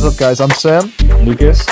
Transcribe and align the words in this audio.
What's 0.00 0.14
up, 0.14 0.20
guys? 0.20 0.40
I'm 0.40 0.50
Sam. 0.50 0.92
Lucas, 1.24 1.66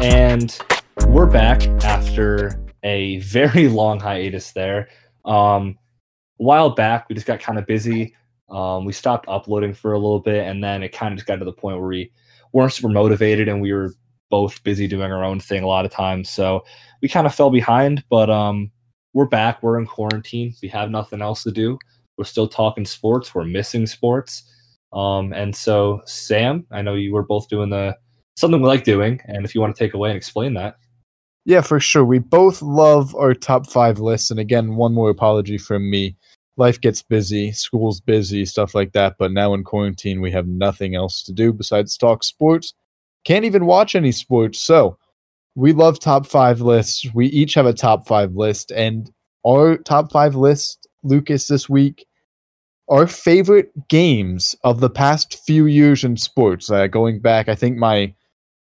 and 0.00 0.58
we're 1.06 1.26
back 1.26 1.64
after 1.84 2.60
a 2.82 3.20
very 3.20 3.68
long 3.68 4.00
hiatus 4.00 4.50
there. 4.50 4.88
Um, 5.24 5.78
a 6.40 6.42
while 6.42 6.70
back, 6.70 7.08
we 7.08 7.14
just 7.14 7.28
got 7.28 7.38
kind 7.38 7.56
of 7.56 7.66
busy. 7.66 8.16
Um, 8.50 8.84
we 8.84 8.92
stopped 8.92 9.28
uploading 9.28 9.74
for 9.74 9.92
a 9.92 9.96
little 9.96 10.18
bit, 10.18 10.44
and 10.44 10.62
then 10.62 10.82
it 10.82 10.88
kind 10.88 11.12
of 11.12 11.18
just 11.18 11.28
got 11.28 11.36
to 11.36 11.44
the 11.44 11.52
point 11.52 11.78
where 11.78 11.86
we 11.86 12.10
weren't 12.52 12.72
super 12.72 12.88
motivated, 12.88 13.46
and 13.46 13.62
we 13.62 13.72
were 13.72 13.94
both 14.28 14.60
busy 14.64 14.88
doing 14.88 15.12
our 15.12 15.22
own 15.22 15.38
thing 15.38 15.62
a 15.62 15.68
lot 15.68 15.84
of 15.84 15.92
times. 15.92 16.28
So 16.28 16.64
we 17.00 17.08
kind 17.08 17.28
of 17.28 17.34
fell 17.34 17.48
behind, 17.48 18.02
but 18.10 18.28
um, 18.28 18.72
we're 19.12 19.26
back. 19.26 19.62
We're 19.62 19.78
in 19.78 19.86
quarantine. 19.86 20.52
We 20.60 20.68
have 20.70 20.90
nothing 20.90 21.22
else 21.22 21.44
to 21.44 21.52
do. 21.52 21.78
We're 22.16 22.24
still 22.24 22.48
talking 22.48 22.84
sports. 22.84 23.36
We're 23.36 23.44
missing 23.44 23.86
sports. 23.86 24.42
Um, 24.92 25.32
and 25.32 25.54
so, 25.54 26.00
Sam, 26.06 26.66
I 26.70 26.82
know 26.82 26.94
you 26.94 27.12
were 27.12 27.24
both 27.24 27.48
doing 27.48 27.70
the 27.70 27.96
something 28.36 28.60
we 28.60 28.68
like 28.68 28.84
doing, 28.84 29.20
and 29.26 29.44
if 29.44 29.54
you 29.54 29.60
want 29.60 29.74
to 29.74 29.84
take 29.84 29.94
away 29.94 30.10
and 30.10 30.16
explain 30.16 30.54
that. 30.54 30.76
Yeah, 31.44 31.62
for 31.62 31.80
sure. 31.80 32.04
We 32.04 32.18
both 32.18 32.60
love 32.60 33.14
our 33.14 33.32
top 33.32 33.66
five 33.66 33.98
lists. 33.98 34.30
And 34.30 34.38
again, 34.38 34.76
one 34.76 34.92
more 34.92 35.08
apology 35.08 35.56
from 35.56 35.88
me. 35.88 36.14
Life 36.58 36.78
gets 36.80 37.02
busy, 37.02 37.52
school's 37.52 38.00
busy, 38.00 38.44
stuff 38.44 38.74
like 38.74 38.92
that. 38.92 39.16
But 39.18 39.32
now 39.32 39.54
in 39.54 39.64
quarantine, 39.64 40.20
we 40.20 40.30
have 40.32 40.46
nothing 40.46 40.94
else 40.94 41.22
to 41.22 41.32
do 41.32 41.52
besides 41.52 41.96
talk 41.96 42.22
sports. 42.22 42.74
Can't 43.24 43.46
even 43.46 43.64
watch 43.64 43.94
any 43.94 44.12
sports. 44.12 44.60
So 44.60 44.98
we 45.54 45.72
love 45.72 45.98
top 45.98 46.26
five 46.26 46.60
lists. 46.60 47.06
We 47.14 47.28
each 47.28 47.54
have 47.54 47.66
a 47.66 47.72
top 47.72 48.06
five 48.06 48.34
list. 48.34 48.70
And 48.70 49.10
our 49.46 49.78
top 49.78 50.12
five 50.12 50.34
list, 50.34 50.86
Lucas, 51.02 51.46
this 51.46 51.66
week, 51.68 52.04
our 52.88 53.06
favorite 53.06 53.70
games 53.88 54.56
of 54.64 54.80
the 54.80 54.90
past 54.90 55.38
few 55.44 55.66
years 55.66 56.04
in 56.04 56.16
sports. 56.16 56.70
Uh, 56.70 56.86
going 56.86 57.20
back, 57.20 57.48
I 57.48 57.54
think 57.54 57.76
my 57.76 58.14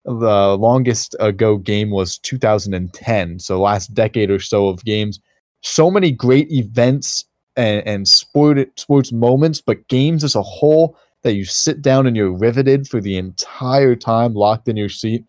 the 0.06 0.58
longest 0.60 1.16
ago 1.20 1.58
game 1.58 1.90
was 1.90 2.18
2010 2.20 3.40
so 3.40 3.62
last 3.62 3.94
decade 3.94 4.30
or 4.30 4.40
so 4.40 4.68
of 4.68 4.84
games 4.84 5.20
so 5.62 5.90
many 5.90 6.12
great 6.12 6.52
events 6.52 7.24
and, 7.56 7.86
and 7.88 8.08
sport 8.08 8.68
sports 8.78 9.14
moments 9.14 9.62
but 9.62 9.88
games 9.88 10.24
as 10.24 10.36
a 10.36 10.42
whole 10.42 10.98
that 11.22 11.36
you 11.36 11.46
sit 11.46 11.82
down 11.82 12.06
and 12.06 12.18
you're 12.18 12.38
riveted 12.38 12.86
for 12.86 13.00
the 13.00 13.16
entire 13.16 13.96
time 13.96 14.34
locked 14.34 14.68
in 14.68 14.76
your 14.76 14.90
seat 14.90 15.24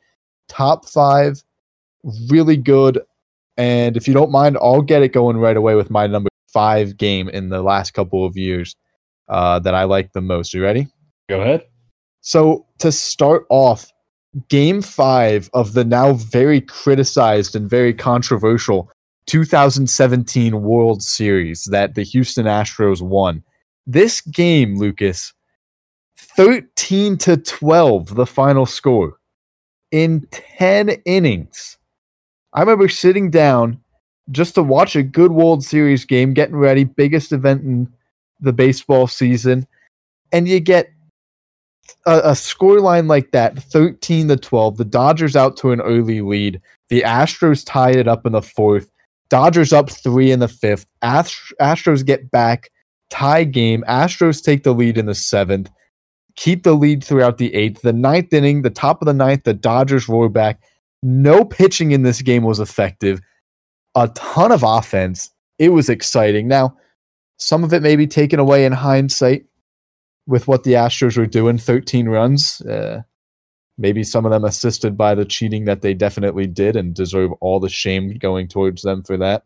top 0.49 0.89
five 0.89 1.41
really 2.29 2.57
good 2.57 3.01
and 3.57 3.97
if 3.97 4.09
you 4.09 4.15
don't 4.15 4.33
mind 4.33 4.59
i'll 4.61 4.83
get 4.83 5.05
it 5.05 5.13
going 5.13 5.37
right 5.37 5.57
away 5.57 5.77
with 5.77 5.89
my 5.89 6.09
number 6.09 6.29
five 6.55 6.97
game 6.97 7.29
in 7.29 7.51
the 7.51 7.63
last 7.63 7.93
couple 7.93 8.25
of 8.25 8.37
years 8.37 8.77
uh, 9.29 9.59
that 9.59 9.75
i 9.75 9.85
like 9.85 10.13
the 10.13 10.21
most 10.21 10.55
you 10.55 10.63
ready 10.63 10.87
go 11.29 11.41
ahead 11.41 11.67
so 12.21 12.65
to 12.79 12.91
start 12.91 13.45
off 13.51 13.91
game 14.49 14.81
five 14.81 15.51
of 15.53 15.75
the 15.75 15.85
now 15.85 16.13
very 16.15 16.61
criticized 16.61 17.55
and 17.55 17.69
very 17.69 17.93
controversial 17.93 18.91
2017 19.27 20.63
World 20.63 21.03
Series 21.03 21.65
that 21.65 21.95
the 21.95 22.03
Houston 22.03 22.47
Astros 22.47 23.01
won. 23.01 23.43
This 23.87 24.21
game, 24.21 24.77
Lucas, 24.77 25.33
13 26.19 27.17
to 27.19 27.37
12, 27.37 28.15
the 28.15 28.27
final 28.27 28.67
score 28.67 29.19
in 29.91 30.27
10 30.31 30.91
innings. 31.05 31.79
I 32.53 32.61
remember 32.61 32.89
sitting 32.89 33.31
down 33.31 33.81
just 34.31 34.55
to 34.55 34.63
watch 34.63 34.97
a 34.97 35.03
good 35.03 35.33
World 35.33 35.65
Series 35.65 36.05
game, 36.05 36.35
getting 36.35 36.57
ready, 36.57 36.85
biggest 36.85 37.33
event 37.33 37.63
in 37.63 37.93
the 38.41 38.53
baseball 38.53 39.07
season, 39.07 39.67
and 40.33 40.49
you 40.49 40.61
get 40.61 40.89
a, 42.07 42.19
a 42.19 42.33
scoreline 42.33 43.09
like 43.09 43.31
that, 43.33 43.63
13 43.63 44.29
to 44.29 44.37
12, 44.37 44.77
the 44.77 44.85
Dodgers 44.85 45.37
out 45.37 45.57
to 45.59 45.73
an 45.73 45.81
early 45.81 46.21
lead. 46.21 46.61
The 46.89 47.03
Astros 47.03 47.65
tie 47.67 47.93
it 47.93 48.09
up 48.09 48.27
in 48.27 48.33
the 48.33 48.43
fourth. 48.43 48.91
Dodgers 49.29 49.73
up 49.73 49.91
three 49.91 50.31
in 50.31 50.41
the 50.41 50.49
fifth. 50.49 50.87
Ast- 51.03 51.53
Astros 51.61 52.05
get 52.05 52.31
back, 52.31 52.71
tie 53.11 53.45
game. 53.45 53.85
Astros 53.89 54.43
take 54.43 54.63
the 54.63 54.75
lead 54.75 54.99
in 54.99 55.07
the 55.07 55.15
seventh, 55.15 55.71
keep 56.37 56.63
the 56.63 56.75
lead 56.75 57.03
throughout 57.03 57.39
the 57.39 57.55
eighth. 57.55 57.83
The 57.83 57.93
ninth 57.93 58.33
inning, 58.33 58.63
the 58.63 58.71
top 58.71 59.01
of 59.01 59.07
the 59.07 59.15
ninth, 59.15 59.45
the 59.45 59.55
Dodgers 59.55 60.09
roar 60.09 60.29
back. 60.29 60.61
No 61.03 61.45
pitching 61.45 61.91
in 61.91 62.03
this 62.03 62.23
game 62.23 62.45
was 62.45 62.61
effective. 62.61 63.21
A 63.95 64.09
ton 64.09 64.53
of 64.53 64.63
offense. 64.63 65.31
It 65.59 65.71
was 65.71 65.89
exciting. 65.89 66.49
Now, 66.49 66.77
some 67.39 67.65
of 67.65 67.73
it 67.73 67.83
may 67.83 67.97
be 67.97 68.07
taken 68.07 68.39
away 68.39 68.65
in 68.65 68.73
hindsight 68.73 69.47
with 70.27 70.49
what 70.49 70.65
the 70.65 70.73
Astros 70.73 71.17
were 71.17 71.27
doing, 71.27 71.59
13 71.59 72.09
runs. 72.09 72.61
Uh, 72.63 73.03
maybe 73.77 74.05
some 74.05 74.25
of 74.25 74.33
them 74.33 74.45
assisted 74.45 74.97
by 74.97 75.15
the 75.15 75.25
cheating 75.25 75.65
that 75.65 75.83
they 75.83 75.95
definitely 75.95 76.47
did 76.47 76.77
and 76.77 76.95
deserve 76.95 77.33
all 77.41 77.61
the 77.61 77.69
shame 77.69 78.17
going 78.19 78.49
towards 78.49 78.83
them 78.83 79.03
for 79.03 79.17
that. 79.17 79.45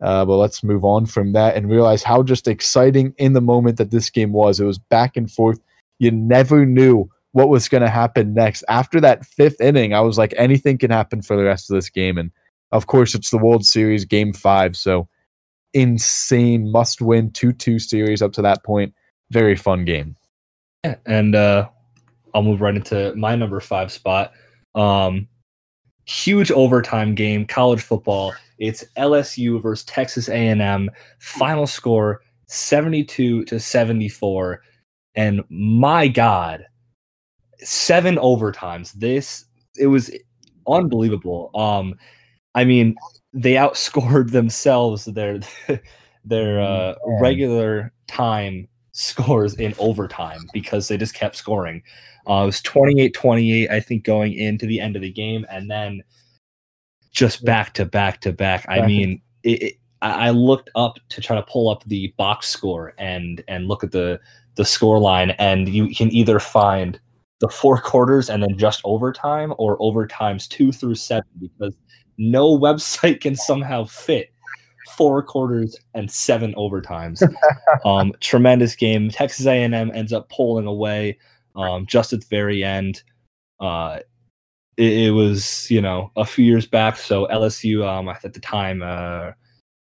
Uh, 0.00 0.24
but 0.24 0.36
let's 0.36 0.62
move 0.62 0.84
on 0.84 1.06
from 1.06 1.32
that 1.32 1.56
and 1.56 1.70
realize 1.70 2.02
how 2.02 2.22
just 2.22 2.46
exciting 2.46 3.12
in 3.18 3.32
the 3.32 3.40
moment 3.40 3.76
that 3.78 3.90
this 3.90 4.10
game 4.10 4.32
was. 4.32 4.60
It 4.60 4.64
was 4.64 4.78
back 4.78 5.16
and 5.16 5.30
forth. 5.30 5.60
You 5.98 6.10
never 6.10 6.64
knew 6.64 7.10
what 7.32 7.48
was 7.48 7.68
going 7.68 7.82
to 7.82 7.90
happen 7.90 8.32
next. 8.32 8.64
After 8.68 9.00
that 9.00 9.26
fifth 9.26 9.60
inning, 9.60 9.92
I 9.92 10.00
was 10.00 10.16
like, 10.16 10.32
anything 10.36 10.78
can 10.78 10.90
happen 10.90 11.20
for 11.20 11.36
the 11.36 11.44
rest 11.44 11.70
of 11.70 11.74
this 11.74 11.90
game. 11.90 12.16
And 12.16 12.30
of 12.72 12.86
course, 12.86 13.14
it's 13.14 13.30
the 13.30 13.38
World 13.38 13.64
Series 13.64 14.04
game 14.04 14.32
five. 14.32 14.76
So 14.76 15.08
insane, 15.74 16.70
must 16.70 17.00
win 17.00 17.30
2 17.32 17.52
2 17.52 17.78
series 17.78 18.22
up 18.22 18.32
to 18.32 18.42
that 18.42 18.64
point 18.64 18.94
very 19.30 19.56
fun 19.56 19.84
game. 19.84 20.16
Yeah, 20.84 20.96
and 21.06 21.34
uh, 21.34 21.68
I'll 22.34 22.42
move 22.42 22.60
right 22.60 22.74
into 22.74 23.14
my 23.14 23.34
number 23.34 23.60
five 23.60 23.92
spot. 23.92 24.32
Um, 24.74 25.28
huge 26.06 26.50
overtime 26.50 27.14
game, 27.14 27.46
college 27.46 27.82
football. 27.82 28.32
It's 28.58 28.84
LSU 28.96 29.60
versus 29.62 29.84
Texas 29.84 30.28
A&M. 30.28 30.90
Final 31.18 31.66
score 31.66 32.22
72 32.46 33.44
to 33.44 33.60
74. 33.60 34.62
And 35.14 35.42
my 35.48 36.08
God, 36.08 36.64
seven 37.58 38.16
overtimes. 38.16 38.92
This 38.92 39.44
it 39.76 39.88
was 39.88 40.10
unbelievable. 40.66 41.50
Um, 41.54 41.94
I 42.54 42.64
mean, 42.64 42.96
they 43.32 43.54
outscored 43.54 44.30
themselves 44.32 45.04
their 45.06 45.40
their 46.24 46.60
uh, 46.60 46.94
regular 47.20 47.92
time 48.06 48.68
scores 48.92 49.54
in 49.54 49.74
overtime 49.78 50.40
because 50.52 50.88
they 50.88 50.96
just 50.96 51.14
kept 51.14 51.36
scoring. 51.36 51.82
Uh, 52.28 52.42
it 52.42 52.46
was 52.46 52.60
28 52.62 53.14
28, 53.14 53.70
I 53.70 53.80
think, 53.80 54.04
going 54.04 54.34
into 54.34 54.66
the 54.66 54.80
end 54.80 54.96
of 54.96 55.02
the 55.02 55.12
game. 55.12 55.46
And 55.50 55.70
then 55.70 56.02
just 57.10 57.44
back 57.44 57.74
to 57.74 57.84
back 57.84 58.20
to 58.22 58.32
back. 58.32 58.66
I 58.68 58.86
mean, 58.86 59.22
it, 59.42 59.62
it, 59.62 59.74
I 60.02 60.30
looked 60.30 60.70
up 60.76 60.98
to 61.08 61.20
try 61.20 61.36
to 61.36 61.42
pull 61.42 61.68
up 61.68 61.82
the 61.84 62.14
box 62.16 62.48
score 62.48 62.94
and 62.98 63.42
and 63.48 63.66
look 63.66 63.82
at 63.82 63.92
the 63.92 64.20
the 64.54 64.64
score 64.64 64.98
line, 64.98 65.30
and 65.32 65.68
you 65.68 65.94
can 65.94 66.12
either 66.12 66.38
find 66.38 67.00
the 67.40 67.48
four 67.48 67.80
quarters 67.80 68.28
and 68.28 68.42
then 68.42 68.58
just 68.58 68.80
overtime 68.84 69.54
or 69.58 69.78
overtimes 69.78 70.48
two 70.48 70.72
through 70.72 70.96
seven 70.96 71.28
because 71.40 71.74
no 72.18 72.58
website 72.58 73.20
can 73.20 73.36
somehow 73.36 73.84
fit 73.84 74.30
four 74.96 75.22
quarters 75.22 75.76
and 75.94 76.10
seven 76.10 76.54
overtimes. 76.54 77.22
um, 77.84 78.12
tremendous 78.20 78.74
game. 78.74 79.10
Texas 79.10 79.46
A&M 79.46 79.74
ends 79.74 80.12
up 80.12 80.28
pulling 80.28 80.66
away 80.66 81.18
um, 81.54 81.86
just 81.86 82.12
at 82.12 82.20
the 82.20 82.26
very 82.26 82.64
end. 82.64 83.02
Uh, 83.60 83.98
it, 84.76 84.92
it, 84.92 85.10
was 85.10 85.68
you 85.70 85.80
know 85.80 86.10
a 86.16 86.24
few 86.24 86.44
years 86.44 86.66
back, 86.66 86.96
so 86.96 87.26
LSU 87.26 87.86
um, 87.86 88.08
at 88.08 88.32
the 88.32 88.40
time 88.40 88.82
uh, 88.82 89.30
I 89.30 89.34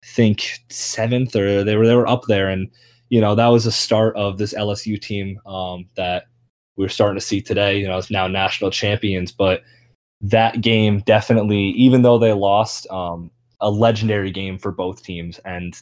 think 0.07 0.61
seventh 0.71 1.37
or 1.37 1.63
they 1.65 1.77
were 1.77 1.87
they 1.87 1.95
were 1.95 2.09
up 2.09 2.25
there, 2.27 2.49
and 2.49 2.71
you 3.11 3.21
know 3.21 3.35
that 3.35 3.49
was 3.49 3.65
the 3.65 3.73
start 3.73 4.17
of 4.17 4.39
this 4.39 4.55
LSU 4.55 5.01
team 5.01 5.39
um, 5.45 5.87
that 5.97 6.25
we're 6.77 6.89
starting 6.89 7.19
to 7.19 7.25
see 7.25 7.43
today. 7.43 7.79
You 7.79 7.89
know, 7.89 7.99
it's 7.99 8.11
now 8.11 8.27
national 8.27 8.71
champions, 8.71 9.33
but 9.33 9.63
that 10.21 10.61
game 10.61 11.01
definitely, 11.01 11.71
even 11.71 12.03
though 12.03 12.19
they 12.19 12.33
lost, 12.33 12.89
um, 12.91 13.31
a 13.61 13.71
legendary 13.71 14.31
game 14.31 14.59
for 14.59 14.71
both 14.71 15.03
teams 15.03 15.39
and 15.41 15.81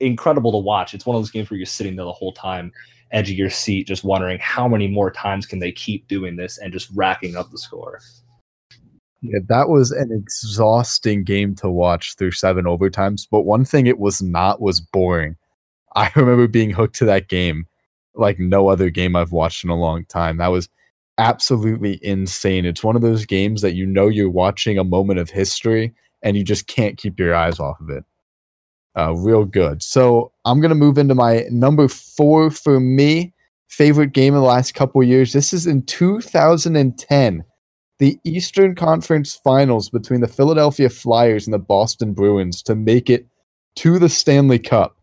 incredible 0.00 0.52
to 0.52 0.58
watch. 0.58 0.94
It's 0.94 1.06
one 1.06 1.16
of 1.16 1.22
those 1.22 1.30
games 1.30 1.50
where 1.50 1.58
you're 1.58 1.66
sitting 1.66 1.96
there 1.96 2.04
the 2.04 2.12
whole 2.12 2.32
time, 2.32 2.72
edge 3.10 3.30
of 3.30 3.36
your 3.36 3.50
seat, 3.50 3.86
just 3.86 4.04
wondering 4.04 4.38
how 4.40 4.68
many 4.68 4.88
more 4.88 5.10
times 5.10 5.46
can 5.46 5.58
they 5.58 5.72
keep 5.72 6.06
doing 6.08 6.36
this 6.36 6.58
and 6.58 6.72
just 6.72 6.90
racking 6.94 7.36
up 7.36 7.50
the 7.50 7.58
score. 7.58 8.00
Yeah, 9.20 9.40
that 9.48 9.68
was 9.68 9.90
an 9.90 10.12
exhausting 10.12 11.24
game 11.24 11.54
to 11.56 11.68
watch 11.68 12.14
through 12.16 12.32
seven 12.32 12.66
overtimes. 12.66 13.26
But 13.28 13.42
one 13.42 13.64
thing 13.64 13.86
it 13.86 13.98
was 13.98 14.22
not 14.22 14.60
was 14.60 14.80
boring. 14.80 15.36
I 15.96 16.10
remember 16.16 16.46
being 16.46 16.70
hooked 16.70 16.96
to 16.96 17.04
that 17.06 17.28
game 17.28 17.66
like 18.14 18.38
no 18.38 18.68
other 18.68 18.90
game 18.90 19.16
I've 19.16 19.32
watched 19.32 19.64
in 19.64 19.70
a 19.70 19.76
long 19.76 20.04
time. 20.06 20.38
That 20.38 20.48
was 20.48 20.68
absolutely 21.18 21.98
insane. 22.02 22.64
It's 22.64 22.84
one 22.84 22.96
of 22.96 23.02
those 23.02 23.26
games 23.26 23.62
that 23.62 23.74
you 23.74 23.86
know 23.86 24.08
you're 24.08 24.30
watching 24.30 24.78
a 24.78 24.84
moment 24.84 25.18
of 25.18 25.30
history 25.30 25.92
and 26.22 26.36
you 26.36 26.44
just 26.44 26.66
can't 26.66 26.96
keep 26.96 27.18
your 27.18 27.34
eyes 27.34 27.60
off 27.60 27.80
of 27.80 27.90
it. 27.90 28.04
Uh, 28.96 29.14
real 29.14 29.44
good. 29.44 29.82
So 29.82 30.32
I'm 30.44 30.60
gonna 30.60 30.74
move 30.74 30.98
into 30.98 31.14
my 31.14 31.44
number 31.50 31.88
four 31.88 32.50
for 32.50 32.80
me. 32.80 33.32
favorite 33.68 34.12
game 34.12 34.34
in 34.34 34.40
the 34.40 34.46
last 34.46 34.74
couple 34.74 35.02
years. 35.04 35.32
This 35.32 35.52
is 35.52 35.66
in 35.66 35.82
2010, 35.82 37.44
the 37.98 38.18
Eastern 38.24 38.74
Conference 38.74 39.36
Finals 39.36 39.90
between 39.90 40.20
the 40.20 40.26
Philadelphia 40.26 40.88
Flyers 40.88 41.46
and 41.46 41.52
the 41.52 41.58
Boston 41.58 42.14
Bruins 42.14 42.62
to 42.62 42.74
make 42.74 43.10
it 43.10 43.26
to 43.76 43.98
the 43.98 44.08
Stanley 44.08 44.58
Cup. 44.58 44.96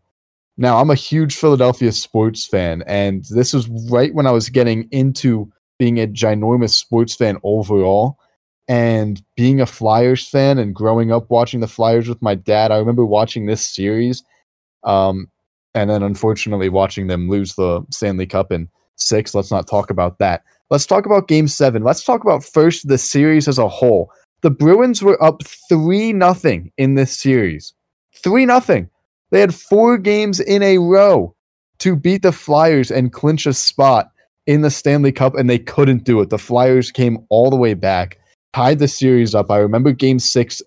Now, 0.58 0.78
I'm 0.78 0.90
a 0.90 0.94
huge 0.94 1.36
Philadelphia 1.36 1.92
sports 1.92 2.46
fan, 2.46 2.82
and 2.86 3.24
this 3.30 3.52
was 3.52 3.68
right 3.90 4.14
when 4.14 4.26
I 4.26 4.32
was 4.32 4.48
getting 4.48 4.88
into 4.90 5.50
being 5.78 6.00
a 6.00 6.06
ginormous 6.06 6.70
sports 6.70 7.14
fan 7.14 7.38
overall 7.42 8.18
and 8.68 9.22
being 9.36 9.60
a 9.60 9.66
Flyers 9.66 10.26
fan 10.26 10.58
and 10.58 10.74
growing 10.74 11.12
up 11.12 11.30
watching 11.30 11.60
the 11.60 11.68
Flyers 11.68 12.08
with 12.08 12.20
my 12.22 12.34
dad. 12.34 12.70
I 12.70 12.78
remember 12.78 13.04
watching 13.04 13.46
this 13.46 13.66
series 13.66 14.24
um, 14.84 15.30
and 15.74 15.90
then 15.90 16.02
unfortunately 16.02 16.68
watching 16.68 17.06
them 17.06 17.28
lose 17.28 17.54
the 17.54 17.84
Stanley 17.90 18.26
Cup 18.26 18.50
in 18.50 18.68
six. 18.96 19.34
Let's 19.34 19.50
not 19.50 19.66
talk 19.66 19.90
about 19.90 20.18
that. 20.18 20.42
Let's 20.70 20.86
talk 20.86 21.06
about 21.06 21.28
game 21.28 21.46
seven. 21.46 21.84
Let's 21.84 22.02
talk 22.04 22.24
about 22.24 22.44
first 22.44 22.88
the 22.88 22.98
series 22.98 23.46
as 23.46 23.58
a 23.58 23.68
whole. 23.68 24.10
The 24.42 24.50
Bruins 24.50 25.02
were 25.02 25.22
up 25.22 25.42
3 25.68 26.12
nothing 26.12 26.72
in 26.76 26.94
this 26.94 27.16
series. 27.16 27.72
3 28.14 28.46
nothing. 28.46 28.88
They 29.30 29.40
had 29.40 29.54
four 29.54 29.98
games 29.98 30.40
in 30.40 30.62
a 30.62 30.78
row 30.78 31.34
to 31.78 31.96
beat 31.96 32.22
the 32.22 32.32
Flyers 32.32 32.90
and 32.90 33.12
clinch 33.12 33.46
a 33.46 33.52
spot 33.52 34.10
in 34.46 34.62
the 34.62 34.70
Stanley 34.70 35.12
Cup, 35.12 35.34
and 35.34 35.50
they 35.50 35.58
couldn't 35.58 36.04
do 36.04 36.20
it. 36.20 36.30
The 36.30 36.38
Flyers 36.38 36.90
came 36.90 37.18
all 37.28 37.50
the 37.50 37.56
way 37.56 37.74
back, 37.74 38.18
tied 38.52 38.78
the 38.78 38.88
series 38.88 39.34
up. 39.34 39.50
I 39.50 39.58
remember 39.58 39.92
game 39.92 40.18
six 40.18 40.62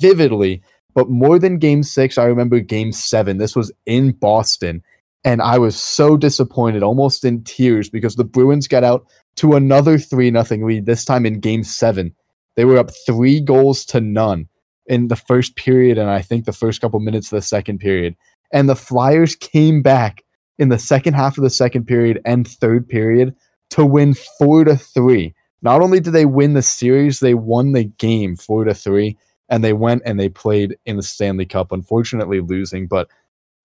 vividly, 0.00 0.62
but 0.94 1.10
more 1.10 1.38
than 1.38 1.58
game 1.58 1.82
six, 1.82 2.18
I 2.18 2.24
remember 2.24 2.60
game 2.60 2.92
seven. 2.92 3.38
This 3.38 3.56
was 3.56 3.72
in 3.86 4.12
Boston, 4.12 4.82
and 5.24 5.42
I 5.42 5.58
was 5.58 5.80
so 5.80 6.16
disappointed, 6.16 6.82
almost 6.82 7.24
in 7.24 7.42
tears, 7.44 7.90
because 7.90 8.16
the 8.16 8.24
Bruins 8.24 8.68
got 8.68 8.84
out 8.84 9.06
to 9.36 9.54
another 9.54 9.98
3 9.98 10.30
nothing 10.30 10.66
lead, 10.66 10.86
this 10.86 11.04
time 11.04 11.24
in 11.24 11.40
game 11.40 11.64
seven. 11.64 12.14
They 12.56 12.64
were 12.64 12.78
up 12.78 12.90
three 13.06 13.40
goals 13.40 13.84
to 13.86 14.00
none 14.00 14.48
in 14.86 15.08
the 15.08 15.16
first 15.16 15.54
period 15.54 15.96
and 15.96 16.10
I 16.10 16.22
think 16.22 16.44
the 16.44 16.52
first 16.52 16.80
couple 16.80 16.98
minutes 16.98 17.30
of 17.30 17.36
the 17.36 17.42
second 17.42 17.78
period. 17.78 18.16
And 18.52 18.68
the 18.68 18.74
Flyers 18.74 19.36
came 19.36 19.80
back 19.80 20.24
in 20.58 20.68
the 20.68 20.78
second 20.78 21.14
half 21.14 21.38
of 21.38 21.44
the 21.44 21.50
second 21.50 21.86
period 21.86 22.20
and 22.24 22.46
third 22.46 22.88
period 22.88 23.34
to 23.70 23.84
win 23.84 24.14
4 24.38 24.64
to 24.64 24.76
3. 24.76 25.34
Not 25.62 25.80
only 25.80 26.00
did 26.00 26.12
they 26.12 26.26
win 26.26 26.54
the 26.54 26.62
series, 26.62 27.20
they 27.20 27.34
won 27.34 27.72
the 27.72 27.84
game 27.84 28.36
4 28.36 28.64
to 28.64 28.74
3 28.74 29.16
and 29.48 29.64
they 29.64 29.72
went 29.72 30.02
and 30.04 30.18
they 30.18 30.28
played 30.28 30.76
in 30.86 30.96
the 30.96 31.02
Stanley 31.02 31.46
Cup 31.46 31.72
unfortunately 31.72 32.40
losing, 32.40 32.86
but 32.86 33.08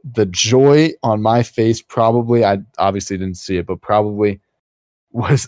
the 0.04 0.26
joy 0.26 0.92
on 1.02 1.22
my 1.22 1.44
face 1.44 1.82
probably 1.82 2.44
I 2.44 2.60
obviously 2.78 3.18
didn't 3.18 3.38
see 3.38 3.58
it, 3.58 3.66
but 3.66 3.82
probably 3.82 4.42
was 5.12 5.48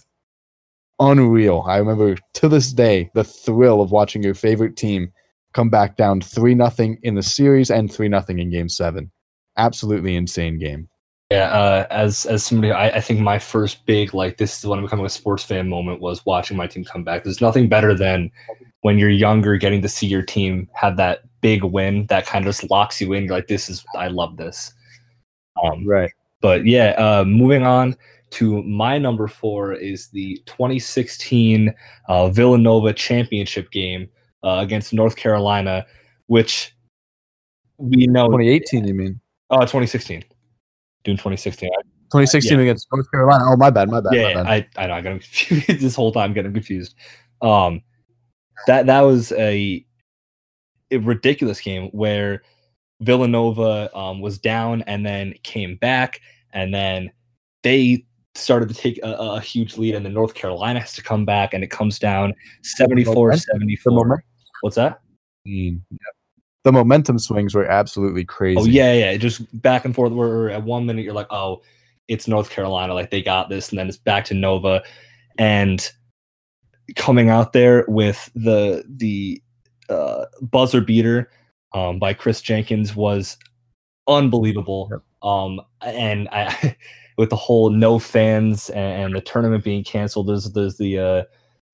unreal. 1.00 1.64
I 1.68 1.78
remember 1.78 2.16
to 2.34 2.50
this 2.50 2.72
day 2.72 3.10
the 3.14 3.24
thrill 3.24 3.82
of 3.82 3.92
watching 3.92 4.24
your 4.24 4.34
favorite 4.34 4.78
team 4.78 5.12
come 5.54 5.70
back 5.70 5.98
down 5.98 6.22
3 6.22 6.56
nothing 6.56 7.00
in 7.04 7.16
the 7.16 7.24
series 7.24 7.70
and 7.70 7.92
3 7.92 8.08
nothing 8.08 8.40
in 8.40 8.52
game 8.52 8.70
7. 8.70 9.12
Absolutely 9.58 10.16
insane 10.16 10.60
game. 10.60 10.90
Yeah, 11.32 11.50
uh, 11.50 11.88
as 11.90 12.26
as 12.28 12.46
somebody, 12.46 12.72
I, 12.72 12.90
I 12.90 13.02
think 13.02 13.20
my 13.20 13.40
first 13.40 13.86
big 13.88 14.14
like 14.14 14.38
this 14.38 14.60
is 14.60 14.66
when 14.66 14.78
I'm 14.78 14.86
becoming 14.86 15.08
a 15.08 15.10
sports 15.10 15.44
fan 15.44 15.68
moment 15.68 16.00
was 16.00 16.24
watching 16.26 16.56
my 16.56 16.68
team 16.68 16.84
come 16.86 17.04
back. 17.04 17.24
There's 17.24 17.42
nothing 17.42 17.68
better 17.68 17.96
than 17.96 18.30
when 18.82 19.00
you're 19.00 19.10
younger, 19.10 19.58
getting 19.58 19.82
to 19.82 19.90
see 19.90 20.06
your 20.06 20.22
team 20.22 20.70
have 20.74 20.98
that 20.98 21.22
big 21.42 21.64
win 21.64 22.06
that 22.08 22.28
kind 22.28 22.46
of 22.46 22.54
just 22.56 22.70
locks 22.70 23.02
you 23.02 23.14
in. 23.14 23.24
You're 23.24 23.34
like, 23.34 23.48
this 23.48 23.70
is 23.70 23.84
I 23.98 24.08
love 24.10 24.38
this. 24.38 24.72
Um, 25.64 25.88
right. 25.88 26.12
But 26.42 26.68
yeah, 26.68 26.90
uh, 26.92 27.24
moving 27.26 27.64
on 27.64 27.96
to 28.32 28.62
my 28.64 29.00
number 29.00 29.28
four 29.28 29.74
is 29.74 30.10
the 30.10 30.40
2016 30.46 31.74
uh, 32.08 32.30
Villanova 32.30 32.94
championship 32.94 33.72
game 33.72 34.08
uh, 34.44 34.60
against 34.62 34.94
North 34.94 35.16
Carolina, 35.16 35.86
which 36.28 36.76
we 37.78 38.06
know 38.06 38.28
2018. 38.28 38.88
You 38.88 38.94
mean? 38.94 39.20
Oh, 39.50 39.62
2016. 39.62 40.24
June 41.06 41.18
2016. 41.18 41.70
2016 41.70 42.58
yeah. 42.58 42.64
against 42.64 42.88
North 42.92 43.10
Carolina. 43.12 43.44
Oh, 43.48 43.56
my 43.56 43.70
bad. 43.70 43.90
My 43.90 44.02
bad. 44.02 44.14
Yeah, 44.14 44.34
my 44.34 44.44
bad. 44.44 44.68
I 44.78 44.84
I 44.84 44.88
know. 44.88 44.94
I 44.94 45.02
got 45.02 45.12
confused 45.22 45.82
this 45.82 45.96
whole 45.96 46.12
time. 46.12 46.34
Getting 46.34 46.54
confused. 46.54 46.96
Um, 47.42 47.82
that 48.68 48.86
that 48.88 49.02
was 49.02 49.32
a, 49.34 49.86
a 50.92 50.98
ridiculous 50.98 51.62
game 51.62 51.90
where 51.90 52.42
Villanova 53.02 53.96
um, 53.96 54.22
was 54.22 54.38
down 54.38 54.82
and 54.84 55.06
then 55.06 55.34
came 55.44 55.76
back, 55.78 56.22
and 56.54 56.74
then 56.74 57.12
they 57.64 58.06
started 58.36 58.70
to 58.70 58.76
take 58.76 59.00
a, 59.04 59.12
a, 59.12 59.40
huge 59.40 59.78
lead, 59.78 59.96
and 59.96 60.06
then 60.06 60.14
North 60.14 60.34
Carolina 60.34 60.80
has 60.80 60.94
to 60.94 61.04
come 61.04 61.26
back, 61.26 61.54
and 61.54 61.64
it 61.64 61.72
comes 61.72 62.00
down 62.00 62.34
74 62.64 63.36
74. 63.38 64.24
What's 64.62 64.76
that? 64.76 65.02
Mm. 65.48 65.82
The 66.66 66.72
momentum 66.72 67.20
swings 67.20 67.54
were 67.54 67.66
absolutely 67.66 68.26
crazy. 68.26 68.60
Oh 68.60 68.66
yeah, 68.66 68.92
yeah, 68.92 69.18
just 69.18 69.62
back 69.62 69.86
and 69.86 69.94
forth. 69.94 70.12
Where 70.12 70.50
at 70.50 70.64
one 70.64 70.88
minute 70.88 71.06
you're 71.06 71.14
like, 71.14 71.32
oh, 71.32 71.62
it's 72.08 72.28
North 72.28 72.50
Carolina, 72.50 72.96
like 72.96 73.12
they 73.12 73.22
got 73.22 73.50
this, 73.50 73.70
and 73.70 73.78
then 73.78 73.88
it's 73.88 73.98
back 73.98 74.26
to 74.26 74.34
Nova, 74.34 74.82
and 75.38 75.88
coming 76.96 77.30
out 77.30 77.54
there 77.54 77.86
with 77.88 78.32
the 78.34 78.84
the 78.88 79.40
uh, 79.90 80.26
buzzer 80.42 80.82
beater 80.82 81.30
um, 81.76 82.00
by 82.00 82.16
Kris 82.16 82.42
Jenkins 82.42 82.96
was 82.96 83.38
unbelievable. 84.08 84.90
Yep. 84.92 85.02
Um, 85.22 85.62
and 85.82 86.28
I, 86.32 86.76
with 87.18 87.30
the 87.30 87.36
whole 87.36 87.70
no 87.70 88.00
fans 88.00 88.72
and, 88.72 89.04
and, 89.04 89.16
the 89.16 89.22
tournament 89.22 89.64
being 89.64 89.84
canceled, 89.84 90.30
there's 90.30 90.52
there's 90.54 90.78
the 90.78 90.98
uh, 90.98 91.24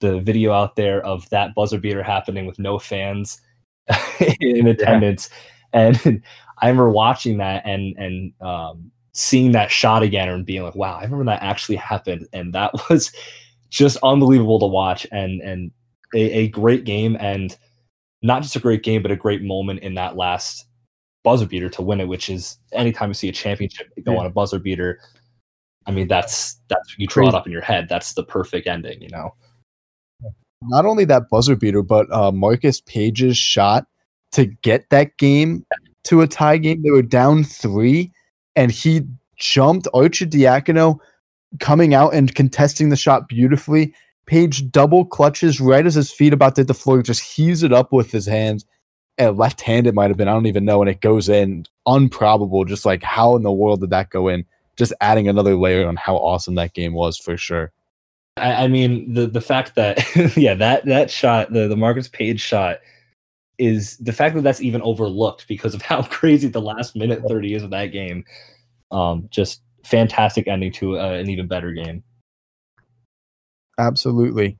the 0.02 0.20
video 0.20 0.52
out 0.52 0.76
there 0.76 1.02
of 1.06 1.30
that 1.30 1.56
buzzer 1.56 1.80
beater 1.80 2.04
happening 2.04 2.46
with 2.46 2.60
no 2.60 2.78
fans 2.78 3.40
in 4.40 4.68
attendance. 4.68 5.30
Yeah. 5.74 5.80
And 5.80 6.24
I 6.62 6.68
remember 6.68 6.90
watching 6.90 7.38
that 7.38 7.64
and 7.66 7.96
and 7.98 8.34
um, 8.42 8.92
seeing 9.14 9.52
that 9.54 9.72
shot 9.72 10.04
again 10.04 10.30
and 10.30 10.46
being 10.46 10.64
like, 10.64 10.76
wow, 10.76 10.98
I 10.98 11.04
remember 11.04 11.26
that 11.26 11.44
actually 11.44 11.78
happened. 11.78 12.28
And 12.34 12.54
that 12.54 12.72
was 12.90 13.12
just 13.70 13.98
unbelievable 14.04 14.60
to 14.60 14.68
watch 14.68 15.08
and 15.12 15.42
and 15.42 15.72
a, 16.14 16.20
a 16.20 16.48
great 16.50 16.84
game 16.84 17.18
and 17.20 17.58
not 18.22 18.44
just 18.44 18.56
a 18.56 18.60
great 18.60 18.84
game, 18.84 19.02
but 19.02 19.12
a 19.12 19.16
great 19.16 19.42
moment 19.42 19.80
in 19.80 19.96
that 19.96 20.16
last 20.16 20.68
buzzer 21.24 21.46
beater 21.46 21.70
to 21.70 21.82
win 21.82 22.02
it, 22.02 22.08
which 22.08 22.30
is 22.30 22.58
anytime 22.74 23.10
you 23.10 23.14
see 23.14 23.30
a 23.30 23.34
championship 23.34 23.88
go 24.04 24.14
yeah. 24.14 24.20
on 24.20 24.26
a 24.26 24.32
buzzer 24.32 24.60
beater, 24.60 25.00
I 25.88 25.92
mean 25.92 26.08
that's 26.08 26.60
that's 26.70 26.96
you 26.98 27.08
draw 27.08 27.28
it 27.30 27.36
up 27.36 27.48
in 27.48 27.52
your 27.52 27.62
head. 27.62 27.88
That's 27.90 28.14
the 28.14 28.24
perfect 28.24 28.68
ending, 28.68 29.02
you 29.02 29.10
know 29.10 29.34
not 30.64 30.86
only 30.86 31.06
that 31.06 31.30
buzzer 31.30 31.56
beater, 31.56 31.84
but 31.84 32.12
uh, 32.12 32.32
Marcus 32.32 32.82
Paige's 32.82 33.38
shot 33.38 33.86
to 34.32 34.46
get 34.46 34.90
that 34.90 35.18
game 35.18 35.66
to 36.04 36.22
a 36.22 36.28
tie 36.28 36.58
game. 36.58 36.82
They 36.82 36.92
were 36.92 37.02
down 37.02 37.44
three, 37.44 38.12
and 38.56 38.72
he 38.72 39.02
jumped 39.38 39.88
Arcidiacono 39.94 41.00
coming 41.60 41.94
out 41.94 42.14
and 42.14 42.34
contesting 42.34 42.90
the 42.90 42.96
shot 42.96 43.28
beautifully. 43.28 43.94
Page 44.26 44.72
double 44.72 45.04
clutches 45.04 45.60
right 45.60 45.86
as 45.86 45.96
his 45.96 46.12
feet 46.12 46.32
about 46.32 46.56
to 46.56 46.62
hit 46.62 46.68
the 46.68 46.74
floor, 46.74 47.02
just 47.02 47.22
heaves 47.22 47.64
it 47.64 47.74
up 47.74 47.92
with 47.92 48.12
his 48.12 48.26
hands. 48.26 48.66
And 49.18 49.38
left 49.38 49.62
hand, 49.62 49.88
it 49.88 49.94
might 49.94 50.10
have 50.10 50.18
been. 50.18 50.30
I 50.30 50.34
don't 50.34 50.46
even 50.46 50.64
know. 50.64 50.82
And 50.82 50.90
it 50.90 51.02
goes 51.02 51.28
in. 51.28 51.66
Unprobable. 51.86 52.64
Just 52.64 52.86
like, 52.86 53.04
how 53.04 53.36
in 53.36 53.44
the 53.44 53.52
world 53.52 53.82
did 53.82 53.90
that 53.90 54.10
go 54.10 54.30
in? 54.30 54.46
Just 54.78 54.94
adding 55.02 55.28
another 55.28 55.56
layer 55.56 55.86
on 55.86 55.98
how 55.98 56.16
awesome 56.16 56.56
that 56.56 56.74
game 56.74 56.94
was 56.94 57.18
for 57.18 57.36
sure. 57.36 57.74
I, 58.38 58.64
I 58.64 58.68
mean 58.68 59.14
the 59.14 59.28
the 59.28 59.42
fact 59.42 59.76
that 59.76 60.04
yeah 60.38 60.54
that 60.56 60.86
that 60.86 61.12
shot 61.12 61.52
the 61.52 61.68
the 61.68 61.76
Marcus 61.76 62.08
Paige 62.08 62.40
shot 62.40 62.80
is 63.58 63.98
the 63.98 64.14
fact 64.14 64.34
that 64.36 64.42
that's 64.42 64.62
even 64.62 64.82
overlooked 64.82 65.48
because 65.48 65.74
of 65.74 65.82
how 65.84 66.04
crazy 66.04 66.48
the 66.48 66.62
last 66.62 66.96
minute 66.96 67.22
30 67.28 67.54
is 67.54 67.64
of 67.64 67.70
that 67.72 67.88
game. 67.88 68.26
Um, 68.92 69.28
just 69.30 69.62
fantastic 69.86 70.48
ending 70.48 70.72
to 70.74 71.00
uh, 71.00 71.12
an 71.12 71.30
even 71.30 71.48
better 71.48 71.72
game. 71.72 72.04
Absolutely. 73.78 74.58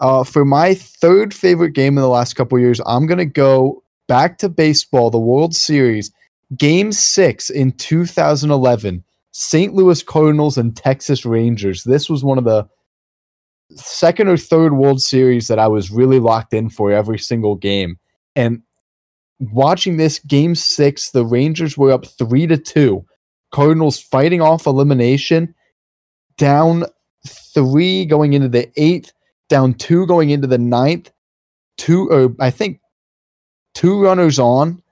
Uh, 0.00 0.24
for 0.24 0.44
my 0.44 0.74
third 0.74 1.34
favorite 1.34 1.72
game 1.72 1.96
in 1.96 2.02
the 2.02 2.08
last 2.08 2.34
couple 2.34 2.58
years, 2.58 2.80
I'm 2.86 3.06
gonna 3.06 3.26
go 3.26 3.82
back 4.08 4.38
to 4.38 4.48
baseball, 4.48 5.10
the 5.10 5.18
World 5.18 5.54
Series, 5.54 6.12
Game 6.56 6.92
Six 6.92 7.50
in 7.50 7.72
2011, 7.72 9.04
St. 9.32 9.74
Louis 9.74 10.02
Cardinals 10.02 10.58
and 10.58 10.76
Texas 10.76 11.24
Rangers. 11.24 11.84
This 11.84 12.08
was 12.10 12.24
one 12.24 12.38
of 12.38 12.44
the 12.44 12.68
second 13.70 14.28
or 14.28 14.36
third 14.36 14.74
World 14.74 15.00
Series 15.00 15.48
that 15.48 15.58
I 15.58 15.68
was 15.68 15.90
really 15.90 16.20
locked 16.20 16.52
in 16.52 16.68
for 16.68 16.90
every 16.90 17.18
single 17.18 17.56
game. 17.56 17.98
And 18.36 18.62
watching 19.38 19.96
this 19.96 20.18
game 20.20 20.54
six, 20.54 21.10
the 21.10 21.24
Rangers 21.24 21.76
were 21.76 21.92
up 21.92 22.06
three 22.06 22.46
to 22.46 22.56
two. 22.56 23.04
Cardinals 23.52 24.00
fighting 24.00 24.40
off 24.40 24.66
elimination, 24.66 25.54
down 26.36 26.84
three 27.26 28.04
going 28.04 28.32
into 28.32 28.48
the 28.48 28.70
eighth, 28.76 29.12
down 29.48 29.74
two 29.74 30.06
going 30.06 30.30
into 30.30 30.46
the 30.46 30.58
ninth, 30.58 31.10
two 31.78 32.08
or 32.10 32.34
I 32.40 32.50
think 32.50 32.80
two 33.74 34.02
runners 34.02 34.38
on, 34.38 34.82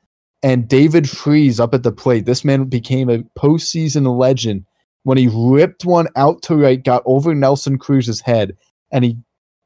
and 0.43 0.69
David 0.69 1.09
Freese 1.09 1.59
up 1.59 1.75
at 1.75 1.83
the 1.83 1.93
plate. 1.93 2.25
This 2.25 2.45
man 2.45 2.65
became 2.65 3.09
a 3.09 3.25
postseason 3.39 4.17
legend 4.17 4.65
when 5.05 5.19
he 5.19 5.29
ripped 5.33 5.85
one 5.85 6.09
out 6.17 6.43
to 6.43 6.57
right, 6.57 6.83
got 6.83 7.03
over 7.07 7.35
Nelson 7.35 7.79
Cruz's 7.79 8.21
head, 8.21 8.57
and 8.91 9.05
he 9.05 9.19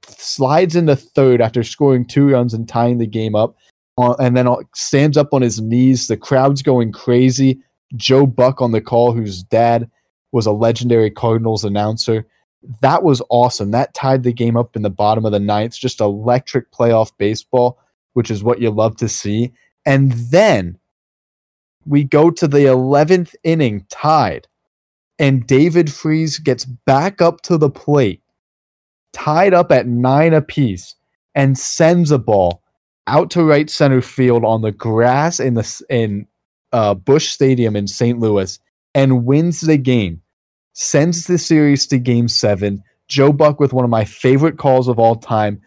slides 0.08 0.76
into 0.76 0.96
third 0.96 1.40
after 1.40 1.62
scoring 1.62 2.04
two 2.04 2.30
runs 2.30 2.54
and 2.54 2.68
tying 2.68 2.98
the 2.98 3.06
game 3.06 3.34
up. 3.34 3.56
Uh, 3.98 4.14
and 4.20 4.36
then 4.36 4.46
uh, 4.46 4.56
stands 4.74 5.16
up 5.16 5.32
on 5.32 5.40
his 5.40 5.60
knees. 5.60 6.06
The 6.06 6.16
crowd's 6.16 6.62
going 6.62 6.92
crazy. 6.92 7.60
Joe 7.94 8.26
Buck 8.26 8.60
on 8.60 8.72
the 8.72 8.80
call, 8.80 9.12
whose 9.12 9.42
dad 9.42 9.90
was 10.32 10.46
a 10.46 10.52
legendary 10.52 11.10
Cardinals 11.10 11.64
announcer. 11.64 12.26
That 12.82 13.02
was 13.02 13.22
awesome. 13.30 13.70
That 13.70 13.94
tied 13.94 14.22
the 14.22 14.32
game 14.32 14.56
up 14.56 14.76
in 14.76 14.82
the 14.82 14.90
bottom 14.90 15.24
of 15.24 15.32
the 15.32 15.40
ninth. 15.40 15.78
Just 15.78 16.00
electric 16.00 16.70
playoff 16.72 17.12
baseball, 17.16 17.78
which 18.14 18.30
is 18.30 18.42
what 18.42 18.60
you 18.60 18.70
love 18.70 18.96
to 18.96 19.08
see. 19.08 19.52
And 19.86 20.12
then 20.12 20.78
we 21.86 22.04
go 22.04 22.30
to 22.30 22.48
the 22.48 22.58
11th 22.58 23.34
inning 23.44 23.86
tied, 23.88 24.46
and 25.18 25.46
David 25.46 25.92
Freese 25.92 26.38
gets 26.38 26.64
back 26.64 27.22
up 27.22 27.40
to 27.42 27.56
the 27.56 27.70
plate, 27.70 28.22
tied 29.12 29.54
up 29.54 29.72
at 29.72 29.86
nine 29.86 30.34
apiece, 30.34 30.94
and 31.34 31.58
sends 31.58 32.10
a 32.10 32.18
ball 32.18 32.62
out 33.06 33.30
to 33.30 33.44
right 33.44 33.70
center 33.70 34.02
field 34.02 34.44
on 34.44 34.62
the 34.62 34.72
grass 34.72 35.40
in 35.40 35.54
the 35.54 35.82
in 35.88 36.26
uh, 36.72 36.94
Busch 36.94 37.28
Stadium 37.28 37.76
in 37.76 37.86
St. 37.86 38.18
Louis 38.18 38.58
and 38.94 39.24
wins 39.24 39.60
the 39.60 39.78
game. 39.78 40.20
Sends 40.72 41.26
the 41.26 41.38
series 41.38 41.86
to 41.86 41.98
Game 41.98 42.28
Seven. 42.28 42.82
Joe 43.08 43.32
Buck 43.32 43.60
with 43.60 43.72
one 43.72 43.84
of 43.84 43.90
my 43.90 44.04
favorite 44.04 44.58
calls 44.58 44.88
of 44.88 44.98
all 44.98 45.14
time, 45.14 45.60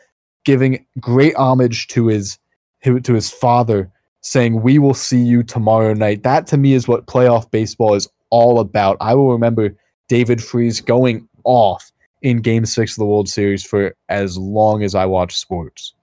giving 0.46 0.86
great 1.00 1.36
homage 1.36 1.88
to 1.88 2.08
his 2.08 2.38
to 2.84 3.14
his 3.14 3.32
father, 3.32 3.92
saying, 4.22 4.62
"We 4.62 4.78
will 4.78 4.94
see 4.94 5.24
you 5.24 5.42
tomorrow 5.42 5.94
night." 5.94 6.24
That 6.24 6.46
to 6.48 6.58
me 6.58 6.74
is 6.74 6.88
what 6.88 7.08
playoff 7.08 7.50
baseball 7.50 7.96
is 7.96 8.08
all 8.30 8.60
about. 8.60 8.98
I 9.00 9.16
will 9.16 9.32
remember 9.32 9.76
David 10.08 10.44
Freese 10.44 10.82
going 10.82 11.28
off 11.44 11.92
in 12.22 12.42
Game 12.42 12.66
Six 12.66 12.94
of 12.94 12.98
the 12.98 13.06
World 13.06 13.30
Series 13.30 13.64
for 13.64 13.96
as 14.10 14.38
long 14.38 14.84
as 14.84 14.96
I 14.96 15.06
watch 15.06 15.36
sports. 15.36 15.94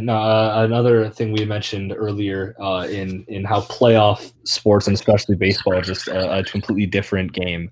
No, 0.00 0.16
uh, 0.16 0.64
another 0.64 1.10
thing 1.10 1.32
we 1.32 1.44
mentioned 1.44 1.92
earlier 1.94 2.54
uh, 2.60 2.86
in 2.88 3.24
in 3.28 3.44
how 3.44 3.60
playoff 3.62 4.32
sports 4.44 4.86
and 4.86 4.94
especially 4.94 5.36
baseball 5.36 5.74
are 5.74 5.82
just 5.82 6.08
a, 6.08 6.38
a 6.38 6.44
completely 6.44 6.86
different 6.86 7.32
game 7.32 7.70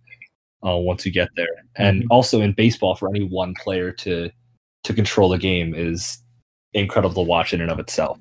uh, 0.67 0.77
once 0.77 1.07
you 1.07 1.13
get 1.13 1.29
there, 1.37 1.47
and 1.77 2.01
mm-hmm. 2.03 2.13
also 2.13 2.43
in 2.43 2.53
baseball 2.53 2.95
for 2.95 3.09
any 3.09 3.25
one 3.25 3.55
player 3.63 3.91
to 3.93 4.31
to 4.85 4.95
control 4.95 5.29
the 5.29 5.39
game 5.39 5.75
is 5.75 6.23
incredible 6.75 7.25
to 7.25 7.29
watch 7.29 7.53
in 7.53 7.61
and 7.61 7.71
of 7.71 7.79
itself. 7.79 8.19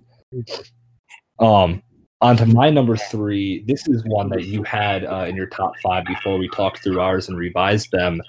Um, 1.40 1.82
on 2.22 2.38
to 2.38 2.46
my 2.46 2.70
number 2.70 2.98
three. 2.98 3.64
This 3.68 3.88
is 3.88 4.04
one 4.06 4.30
that 4.30 4.46
you 4.46 4.64
had 4.64 5.06
uh, 5.06 5.26
in 5.28 5.36
your 5.36 5.48
top 5.48 5.74
five 5.82 6.06
before 6.06 6.38
we 6.38 6.50
talked 6.50 6.84
through 6.84 7.00
ours 7.00 7.30
and 7.30 7.38
revised 7.38 7.92
them. 7.92 8.22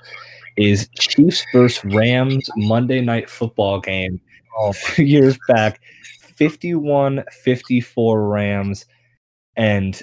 Is 0.56 0.88
Chiefs 0.98 1.44
versus 1.52 1.84
Rams 1.84 2.48
Monday 2.56 3.00
Night 3.00 3.30
Football 3.30 3.80
game 3.80 4.20
a 4.60 4.72
few 4.72 5.04
years 5.04 5.38
back 5.48 5.80
51 6.36 7.24
54 7.42 8.28
Rams. 8.28 8.86
And 9.56 10.00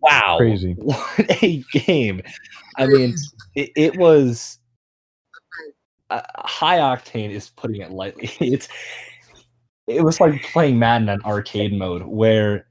wow, 0.00 0.36
crazy. 0.38 0.74
What 0.78 1.42
a 1.42 1.62
game. 1.72 2.22
I 2.76 2.86
mean, 2.86 3.14
it, 3.54 3.70
it 3.76 3.96
was 3.96 4.58
uh, 6.10 6.22
high 6.36 6.78
octane, 6.78 7.30
is 7.30 7.50
putting 7.50 7.80
it 7.80 7.90
lightly. 7.90 8.30
It's 8.40 8.68
it 9.86 10.02
was 10.02 10.20
like 10.20 10.42
playing 10.42 10.78
Madden 10.78 11.08
in 11.08 11.20
arcade 11.22 11.72
mode 11.72 12.02
where 12.02 12.66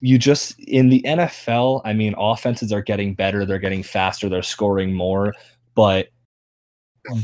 you 0.00 0.18
just 0.18 0.58
in 0.60 0.90
the 0.90 1.02
NFL, 1.02 1.82
I 1.84 1.92
mean, 1.92 2.14
offenses 2.18 2.72
are 2.72 2.82
getting 2.82 3.14
better, 3.14 3.44
they're 3.44 3.58
getting 3.58 3.82
faster, 3.82 4.28
they're 4.28 4.42
scoring 4.42 4.94
more, 4.94 5.34
but 5.74 6.08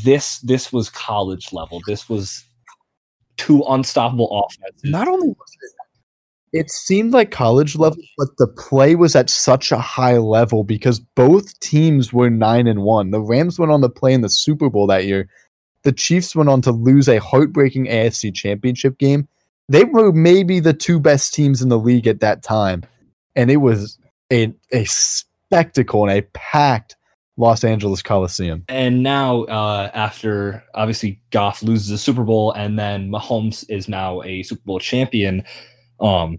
this 0.03 0.39
this 0.41 0.73
was 0.73 0.91
college 0.91 1.53
level. 1.53 1.81
This 1.87 2.09
was 2.09 2.45
two 3.37 3.63
unstoppable 3.69 4.47
offenses. 4.47 4.91
Not 4.91 5.09
only 5.09 5.29
was 5.29 5.57
it, 5.61 6.61
it 6.61 6.71
seemed 6.71 7.13
like 7.13 7.31
college 7.31 7.77
level, 7.77 8.03
but 8.17 8.29
the 8.39 8.47
play 8.47 8.95
was 8.95 9.17
at 9.17 9.29
such 9.29 9.73
a 9.73 9.79
high 9.79 10.19
level 10.19 10.65
because 10.65 11.01
both 11.01 11.59
teams 11.61 12.13
were 12.13 12.31
nine 12.31 12.67
and 12.67 12.83
one. 12.83 13.11
The 13.11 13.21
Rams 13.21 13.59
went 13.59 13.73
on 13.73 13.83
to 13.83 13.89
play 13.89 14.13
in 14.13 14.21
the 14.21 14.29
Super 14.29 14.71
Bowl 14.71 14.87
that 14.87 15.05
year. 15.05 15.29
The 15.83 15.93
Chiefs 15.93 16.35
went 16.35 16.49
on 16.49 16.63
to 16.63 16.71
lose 16.73 17.09
a 17.09 17.19
heartbreaking 17.19 17.87
AFC 17.87 18.33
championship 18.33 18.99
game. 18.99 19.29
They 19.69 19.85
were 19.85 20.13
maybe 20.13 20.61
the 20.61 20.75
two 20.75 21.01
best 21.01 21.33
teams 21.35 21.63
in 21.63 21.69
the 21.69 21.79
league 21.79 22.07
at 22.07 22.21
that 22.21 22.43
time. 22.43 22.85
And 23.35 23.51
it 23.51 23.57
was 23.59 23.99
a, 24.33 24.53
a 24.73 24.85
spectacle 24.85 26.07
and 26.07 26.19
a 26.19 26.23
packed 26.33 26.97
Los 27.37 27.65
Angeles 27.65 28.03
Coliseum. 28.03 28.65
And 28.69 29.03
now, 29.03 29.43
uh, 29.45 29.91
after 29.93 30.63
obviously 30.75 31.21
Goff 31.31 31.63
loses 31.63 31.89
the 31.89 31.99
Super 31.99 32.23
Bowl, 32.23 32.53
and 32.53 32.79
then 32.79 33.11
Mahomes 33.11 33.65
is 33.69 33.89
now 33.89 34.23
a 34.23 34.43
Super 34.45 34.63
Bowl 34.65 34.79
champion, 34.79 35.43
um, 36.01 36.39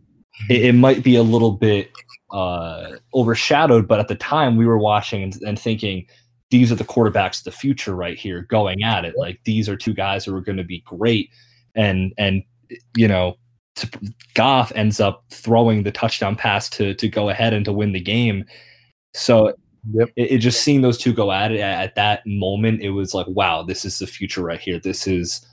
it, 0.50 0.66
it 0.66 0.74
might 0.74 1.04
be 1.04 1.16
a 1.16 1.24
little 1.24 1.52
bit 1.52 1.92
uh, 2.32 2.92
overshadowed. 3.14 3.88
But 3.88 4.00
at 4.00 4.08
the 4.08 4.16
time, 4.16 4.56
we 4.56 4.66
were 4.66 4.78
watching 4.78 5.24
and, 5.24 5.36
and, 5.46 5.60
thinking, 5.60 6.08
these 6.50 6.72
are 6.72 6.76
the 6.76 6.86
quarterbacks 6.86 7.40
of 7.40 7.46
the 7.46 7.52
future 7.52 7.96
right 7.96 8.18
here, 8.18 8.44
going 8.44 8.84
at 8.84 9.04
it. 9.04 9.16
Like 9.18 9.42
these 9.44 9.68
are 9.68 9.76
two 9.76 9.94
guys 9.94 10.24
who 10.24 10.36
are 10.36 10.42
going 10.42 10.58
to 10.58 10.64
be 10.64 10.82
great, 10.86 11.30
and 11.76 12.14
and 12.18 12.44
you 12.96 13.08
know. 13.08 13.36
Goff 14.36 14.72
ends 14.74 15.02
up 15.02 15.26
throwing 15.32 15.84
the 15.84 15.92
touchdown 15.92 16.38
pass 16.38 16.70
to 16.70 16.94
to 16.94 17.10
go 17.10 17.28
ahead 17.28 17.54
and 17.54 17.66
to 17.66 17.74
win 17.74 17.92
the 17.92 18.00
game. 18.00 18.46
So 19.14 19.54
Yep. 19.94 20.10
It, 20.16 20.32
it, 20.32 20.38
just 20.40 20.64
seeing 20.64 20.82
those 20.82 20.98
two 20.98 21.14
go 21.14 21.32
at 21.32 21.52
it 21.52 21.60
at, 21.60 21.84
at, 21.84 21.96
that 21.96 22.24
moment, 22.26 22.82
it 22.82 22.90
was 22.90 23.14
like, 23.14 23.28
wow, 23.28 23.62
this 23.62 23.86
is 23.86 24.00
the 24.00 24.08
future 24.08 24.42
right 24.42 24.60
here. 24.60 24.80
This 24.80 25.06
is 25.06 25.46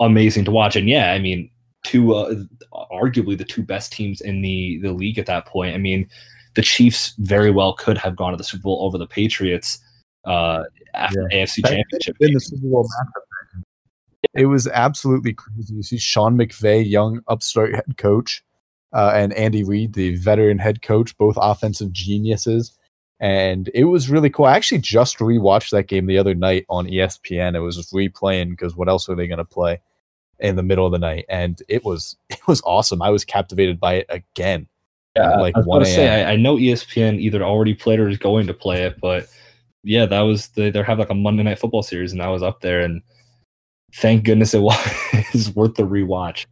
amazing 0.00 0.44
to 0.44 0.50
watch. 0.50 0.76
And 0.76 0.88
yeah, 0.88 1.12
I 1.12 1.18
mean, 1.18 1.50
two 1.84 2.14
uh, 2.14 2.34
arguably 2.92 3.38
the 3.38 3.44
two 3.44 3.62
best 3.62 3.92
teams 3.92 4.20
in 4.20 4.42
the 4.42 4.78
the 4.82 4.92
league 4.92 5.18
at 5.18 5.26
that 5.26 5.46
point. 5.46 5.74
I 5.74 5.78
mean, 5.78 6.08
the 6.54 6.62
Chiefs 6.62 7.14
very 7.18 7.50
well 7.50 7.74
could 7.74 7.96
have 7.98 8.16
gone 8.16 8.32
to 8.32 8.36
the 8.36 8.44
Super 8.44 8.62
Bowl 8.62 8.84
over 8.84 8.98
the 8.98 9.06
Patriots 9.06 9.78
uh, 10.24 10.64
after 10.94 11.26
yeah. 11.30 11.44
AFC 11.44 11.62
that 11.62 11.70
Championship. 11.70 12.16
In 12.20 12.34
the 12.34 12.40
Super 12.40 12.66
Bowl 12.66 12.84
matchup. 12.84 13.22
It 14.34 14.46
was 14.46 14.68
absolutely 14.68 15.32
crazy. 15.32 15.74
You 15.74 15.82
see 15.82 15.98
Sean 15.98 16.36
McVay, 16.36 16.88
young 16.88 17.20
upstart 17.28 17.74
head 17.74 17.96
coach, 17.96 18.44
uh, 18.92 19.12
and 19.14 19.32
Andy 19.34 19.64
Reid, 19.64 19.94
the 19.94 20.16
veteran 20.16 20.58
head 20.58 20.82
coach, 20.82 21.16
both 21.16 21.36
offensive 21.40 21.92
geniuses 21.92 22.78
and 23.20 23.68
it 23.74 23.84
was 23.84 24.10
really 24.10 24.30
cool. 24.30 24.46
I 24.46 24.54
actually 24.54 24.78
just 24.78 25.18
rewatched 25.18 25.70
that 25.70 25.88
game 25.88 26.06
the 26.06 26.18
other 26.18 26.34
night 26.34 26.66
on 26.68 26.86
ESPN. 26.86 27.56
It 27.56 27.60
was 27.60 27.76
just 27.76 27.92
replaying 27.92 28.50
because 28.50 28.76
what 28.76 28.88
else 28.88 29.08
are 29.08 29.16
they 29.16 29.26
going 29.26 29.38
to 29.38 29.44
play 29.44 29.80
in 30.38 30.54
the 30.54 30.62
middle 30.62 30.86
of 30.86 30.92
the 30.92 30.98
night? 30.98 31.24
And 31.28 31.60
it 31.68 31.84
was 31.84 32.16
it 32.30 32.46
was 32.46 32.62
awesome. 32.64 33.02
I 33.02 33.10
was 33.10 33.24
captivated 33.24 33.80
by 33.80 33.94
it 33.94 34.06
again. 34.08 34.68
Yeah, 35.16 35.36
like 35.38 35.56
I 35.56 35.60
was 35.60 35.66
going 35.66 35.84
to 35.84 35.90
say 35.90 36.24
I, 36.24 36.32
I, 36.32 36.36
know 36.36 36.56
ESPN 36.56 37.18
either 37.18 37.42
already 37.42 37.74
played 37.74 37.98
or 37.98 38.08
is 38.08 38.18
going 38.18 38.46
to 38.46 38.54
play 38.54 38.84
it, 38.84 39.00
but 39.00 39.26
yeah, 39.82 40.06
that 40.06 40.20
was 40.20 40.48
the, 40.48 40.70
they 40.70 40.82
have 40.82 41.00
like 41.00 41.10
a 41.10 41.14
Monday 41.14 41.42
Night 41.42 41.58
Football 41.58 41.82
series, 41.82 42.12
and 42.12 42.22
I 42.22 42.28
was 42.28 42.42
up 42.42 42.60
there, 42.60 42.82
and 42.82 43.02
thank 43.94 44.24
goodness 44.24 44.54
it 44.54 44.60
was 45.32 45.54
worth 45.54 45.74
the 45.74 45.84
rewatch. 45.84 46.46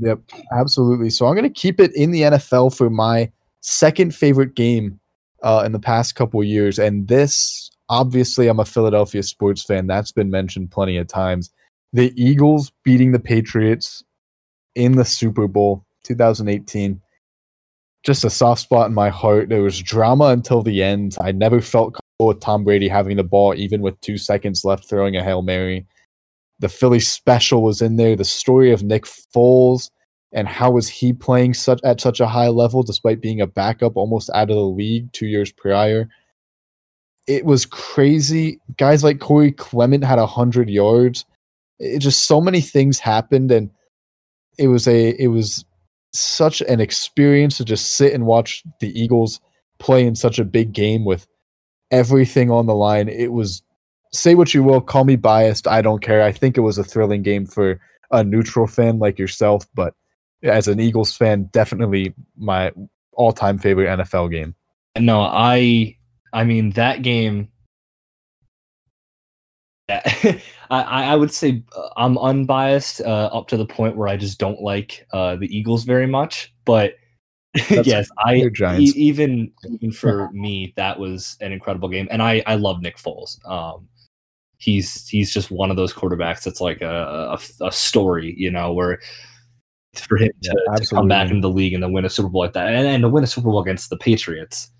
Yep, 0.00 0.20
absolutely. 0.52 1.10
So 1.10 1.26
I'm 1.26 1.34
going 1.34 1.52
to 1.52 1.60
keep 1.60 1.80
it 1.80 1.94
in 1.94 2.10
the 2.10 2.22
NFL 2.22 2.76
for 2.76 2.90
my 2.90 3.30
second 3.62 4.14
favorite 4.14 4.54
game 4.54 5.00
uh, 5.42 5.62
in 5.64 5.72
the 5.72 5.78
past 5.78 6.14
couple 6.14 6.42
years. 6.44 6.78
And 6.78 7.08
this, 7.08 7.70
obviously, 7.88 8.48
I'm 8.48 8.60
a 8.60 8.64
Philadelphia 8.64 9.22
sports 9.22 9.62
fan. 9.62 9.86
That's 9.86 10.12
been 10.12 10.30
mentioned 10.30 10.70
plenty 10.70 10.96
of 10.96 11.08
times. 11.08 11.50
The 11.92 12.12
Eagles 12.22 12.70
beating 12.84 13.12
the 13.12 13.18
Patriots 13.18 14.04
in 14.74 14.92
the 14.92 15.04
Super 15.04 15.48
Bowl 15.48 15.84
2018. 16.04 17.00
Just 18.04 18.24
a 18.24 18.30
soft 18.30 18.60
spot 18.60 18.88
in 18.88 18.94
my 18.94 19.08
heart. 19.08 19.48
There 19.48 19.62
was 19.62 19.80
drama 19.80 20.26
until 20.26 20.62
the 20.62 20.82
end. 20.82 21.16
I 21.20 21.32
never 21.32 21.60
felt 21.60 21.98
with 22.18 22.40
Tom 22.40 22.64
Brady 22.64 22.88
having 22.88 23.16
the 23.16 23.24
ball, 23.24 23.54
even 23.54 23.80
with 23.80 24.00
two 24.00 24.18
seconds 24.18 24.64
left, 24.64 24.88
throwing 24.88 25.16
a 25.16 25.22
Hail 25.22 25.42
Mary. 25.42 25.86
The 26.58 26.68
Philly 26.68 27.00
special 27.00 27.62
was 27.62 27.80
in 27.80 27.96
there. 27.96 28.16
The 28.16 28.24
story 28.24 28.72
of 28.72 28.82
Nick 28.82 29.04
Foles 29.04 29.90
and 30.32 30.48
how 30.48 30.70
was 30.70 30.88
he 30.88 31.12
playing 31.12 31.54
such 31.54 31.80
at 31.84 32.00
such 32.00 32.20
a 32.20 32.26
high 32.26 32.48
level 32.48 32.82
despite 32.82 33.20
being 33.20 33.40
a 33.40 33.46
backup 33.46 33.96
almost 33.96 34.30
out 34.34 34.50
of 34.50 34.56
the 34.56 34.62
league 34.62 35.10
two 35.12 35.26
years 35.26 35.52
prior 35.52 36.08
it 37.26 37.44
was 37.44 37.66
crazy 37.66 38.60
guys 38.76 39.02
like 39.02 39.20
corey 39.20 39.52
clement 39.52 40.04
had 40.04 40.18
100 40.18 40.68
yards 40.68 41.24
it 41.78 42.00
just 42.00 42.26
so 42.26 42.40
many 42.40 42.60
things 42.60 42.98
happened 42.98 43.50
and 43.50 43.70
it 44.58 44.68
was 44.68 44.86
a 44.86 45.10
it 45.22 45.28
was 45.28 45.64
such 46.12 46.60
an 46.62 46.80
experience 46.80 47.56
to 47.56 47.64
just 47.64 47.96
sit 47.96 48.12
and 48.12 48.26
watch 48.26 48.62
the 48.80 48.98
eagles 49.00 49.40
play 49.78 50.06
in 50.06 50.14
such 50.14 50.38
a 50.38 50.44
big 50.44 50.72
game 50.72 51.04
with 51.04 51.26
everything 51.90 52.50
on 52.50 52.66
the 52.66 52.74
line 52.74 53.08
it 53.08 53.32
was 53.32 53.62
say 54.12 54.34
what 54.34 54.54
you 54.54 54.62
will 54.62 54.80
call 54.80 55.04
me 55.04 55.16
biased 55.16 55.66
i 55.66 55.80
don't 55.80 56.02
care 56.02 56.22
i 56.22 56.32
think 56.32 56.56
it 56.56 56.62
was 56.62 56.78
a 56.78 56.84
thrilling 56.84 57.22
game 57.22 57.46
for 57.46 57.80
a 58.10 58.24
neutral 58.24 58.66
fan 58.66 58.98
like 58.98 59.18
yourself 59.18 59.66
but 59.74 59.94
as 60.42 60.68
an 60.68 60.80
Eagles 60.80 61.16
fan, 61.16 61.44
definitely 61.52 62.14
my 62.36 62.72
all-time 63.12 63.58
favorite 63.58 63.88
NFL 63.98 64.30
game. 64.30 64.54
No, 64.98 65.20
I 65.20 65.96
I 66.32 66.44
mean 66.44 66.70
that 66.70 67.02
game. 67.02 67.48
I 69.88 70.42
I 70.70 71.16
would 71.16 71.32
say 71.32 71.62
uh, 71.76 71.88
I'm 71.96 72.18
unbiased 72.18 73.00
uh, 73.00 73.30
up 73.32 73.48
to 73.48 73.56
the 73.56 73.66
point 73.66 73.96
where 73.96 74.08
I 74.08 74.16
just 74.16 74.38
don't 74.38 74.60
like 74.60 75.06
uh, 75.12 75.36
the 75.36 75.54
Eagles 75.54 75.84
very 75.84 76.06
much, 76.06 76.52
but. 76.64 76.94
yes, 77.70 78.08
I 78.24 78.36
e- 78.36 78.92
even 78.94 79.50
even 79.64 79.92
for 79.92 80.30
me 80.32 80.72
that 80.76 80.98
was 80.98 81.36
an 81.40 81.52
incredible 81.52 81.88
game, 81.88 82.08
and 82.10 82.22
I 82.22 82.42
I 82.46 82.56
love 82.56 82.82
Nick 82.82 82.98
Foles. 82.98 83.38
Um, 83.48 83.88
he's 84.58 85.08
he's 85.08 85.32
just 85.32 85.50
one 85.50 85.70
of 85.70 85.76
those 85.76 85.92
quarterbacks 85.92 86.42
that's 86.42 86.60
like 86.60 86.82
a 86.82 87.38
a, 87.60 87.66
a 87.66 87.72
story, 87.72 88.34
you 88.36 88.50
know, 88.50 88.72
where 88.72 89.00
for 89.94 90.18
him 90.18 90.30
to, 90.42 90.64
yeah, 90.68 90.76
to, 90.76 90.86
come 90.86 91.08
back 91.08 91.30
into 91.30 91.40
the 91.40 91.52
league 91.52 91.72
and 91.72 91.82
then 91.82 91.92
win 91.92 92.04
a 92.04 92.10
Super 92.10 92.28
Bowl 92.28 92.42
like 92.42 92.52
that, 92.52 92.68
and, 92.68 92.86
and 92.86 93.02
to 93.02 93.08
win 93.08 93.24
a 93.24 93.26
Super 93.26 93.50
Bowl 93.50 93.60
against 93.60 93.88
the 93.90 93.96
Patriots, 93.96 94.70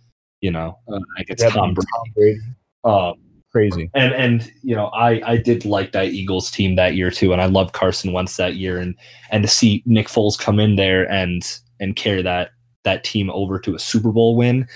you 0.41 0.51
know, 0.51 0.79
uh, 0.93 0.99
against 1.19 1.43
yeah, 1.43 1.51
Tom 1.51 1.75
Brady. 2.15 2.39
Um, 2.85 3.15
Crazy. 3.51 3.91
And 3.95 4.13
and 4.13 4.53
you 4.63 4.77
know, 4.77 4.89
I 4.89 5.23
I 5.25 5.37
did 5.39 5.65
like 5.65 5.93
that 5.93 6.09
Eagles 6.09 6.51
team 6.51 6.77
that 6.77 6.97
year 6.97 7.11
too, 7.11 7.33
and 7.33 7.41
I 7.41 7.47
loved 7.47 7.73
Carson 7.73 8.13
Wentz 8.13 8.37
that 8.37 8.57
year, 8.57 8.79
and 8.79 8.95
and 9.31 9.43
to 9.43 9.49
see 9.49 9.83
Nick 9.87 10.09
Foles 10.09 10.39
come 10.39 10.61
in 10.61 10.77
there 10.77 11.11
and 11.11 11.43
and 11.81 11.97
carry 11.97 12.21
that 12.23 12.51
that 12.85 13.05
team 13.05 13.31
over 13.31 13.59
to 13.59 13.75
a 13.75 13.79
Super 13.79 14.13
Bowl 14.13 14.37
win. 14.37 14.67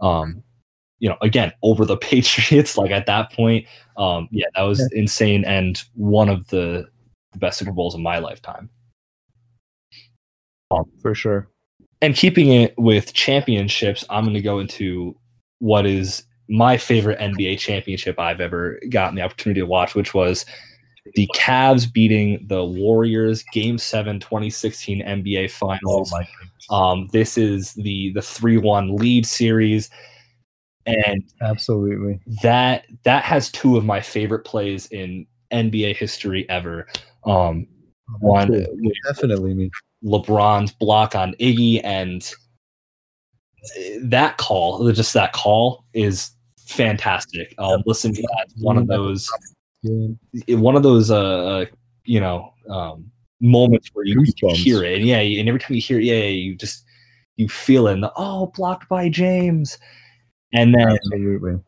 Um, 0.00 0.42
you 0.98 1.08
know, 1.08 1.16
again, 1.20 1.52
over 1.62 1.84
the 1.84 1.96
Patriots, 1.98 2.76
like 2.76 2.90
at 2.90 3.06
that 3.06 3.32
point, 3.32 3.66
um, 3.96 4.28
yeah, 4.30 4.46
that 4.54 4.62
was 4.62 4.78
yeah. 4.78 5.00
insane 5.00 5.44
and 5.44 5.82
one 5.94 6.28
of 6.28 6.48
the 6.48 6.88
the 7.32 7.38
best 7.38 7.58
Super 7.58 7.72
Bowls 7.72 7.94
of 7.94 8.00
my 8.00 8.18
lifetime. 8.18 8.68
Um, 10.70 10.84
For 11.00 11.14
sure. 11.14 11.48
And 12.00 12.14
keeping 12.14 12.48
it 12.48 12.74
with 12.76 13.12
championships, 13.14 14.04
I'm 14.10 14.24
going 14.24 14.34
to 14.34 14.42
go 14.42 14.58
into 14.58 15.16
what 15.60 15.86
is 15.86 16.24
my 16.48 16.76
favorite 16.76 17.18
NBA 17.18 17.58
championship 17.58 18.18
I've 18.18 18.40
ever 18.40 18.80
gotten 18.90 19.14
the 19.14 19.22
opportunity 19.22 19.60
to 19.60 19.66
watch, 19.66 19.94
which 19.94 20.12
was 20.12 20.44
the 21.14 21.28
Cavs 21.34 21.92
beating 21.92 22.44
the 22.48 22.64
Warriors 22.64 23.44
Game 23.52 23.78
7 23.78 24.20
2016 24.20 25.02
NBA 25.02 25.50
Finals. 25.50 26.12
Oh 26.70 26.74
um, 26.74 27.08
this 27.12 27.36
is 27.36 27.74
the 27.74 28.12
the 28.12 28.22
3 28.22 28.58
1 28.58 28.96
lead 28.96 29.26
series. 29.26 29.90
And 30.84 31.22
absolutely 31.40 32.20
that 32.42 32.86
that 33.04 33.24
has 33.24 33.50
two 33.52 33.76
of 33.76 33.84
my 33.84 34.00
favorite 34.00 34.44
plays 34.44 34.86
in 34.86 35.26
NBA 35.52 35.96
history 35.96 36.48
ever. 36.48 36.88
Um, 37.24 37.66
oh, 38.10 38.16
one 38.20 38.66
definitely 39.06 39.54
me. 39.54 39.70
LeBron's 40.04 40.72
block 40.72 41.14
on 41.14 41.34
Iggy 41.34 41.80
and 41.84 42.28
that 44.00 44.38
call, 44.38 44.90
just 44.92 45.14
that 45.14 45.32
call 45.32 45.84
is 45.94 46.32
fantastic. 46.58 47.54
Um, 47.58 47.82
listen 47.86 48.12
to 48.14 48.22
that. 48.22 48.48
One 48.58 48.76
of 48.76 48.86
those, 48.86 49.30
one 49.82 50.76
of 50.76 50.82
those, 50.82 51.10
uh, 51.10 51.44
uh, 51.46 51.64
you 52.04 52.20
know, 52.20 52.52
um, 52.68 53.10
moments 53.40 53.90
where 53.92 54.04
you, 54.04 54.24
you 54.24 54.54
hear 54.54 54.84
it, 54.84 54.98
and 54.98 55.06
yeah, 55.06 55.18
and 55.18 55.48
every 55.48 55.60
time 55.60 55.74
you 55.74 55.82
hear 55.82 55.98
it, 55.98 56.04
yeah, 56.04 56.24
you 56.24 56.54
just 56.54 56.84
you 57.36 57.48
feel 57.48 57.88
it. 57.88 57.94
And 57.94 58.02
the, 58.02 58.12
oh, 58.16 58.52
blocked 58.54 58.88
by 58.88 59.08
James, 59.08 59.78
and 60.52 60.74
then 60.74 60.88
Absolutely. 60.88 61.60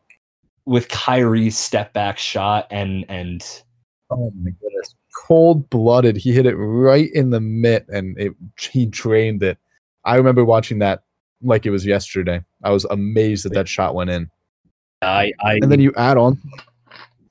with 0.65 0.87
Kyrie's 0.87 1.57
step 1.57 1.93
back 1.93 2.17
shot, 2.17 2.67
and 2.71 3.05
and 3.09 3.43
oh 4.09 4.31
my 4.41 4.51
goodness, 4.61 4.95
cold 5.27 5.69
blooded. 5.69 6.15
He 6.17 6.31
hit 6.31 6.45
it 6.45 6.55
right 6.55 7.09
in 7.13 7.29
the 7.29 7.41
mitt, 7.41 7.85
and 7.89 8.17
it 8.17 8.33
he 8.59 8.85
drained 8.85 9.43
it. 9.43 9.57
I 10.05 10.15
remember 10.15 10.45
watching 10.45 10.79
that 10.79 11.03
like 11.41 11.65
it 11.65 11.71
was 11.71 11.85
yesterday. 11.85 12.43
I 12.63 12.71
was 12.71 12.85
amazed 12.85 13.43
that 13.45 13.53
that 13.53 13.67
shot 13.67 13.95
went 13.95 14.09
in. 14.09 14.29
I, 15.01 15.33
I 15.41 15.55
and 15.55 15.71
then 15.71 15.81
you 15.81 15.93
add 15.97 16.17
on 16.17 16.41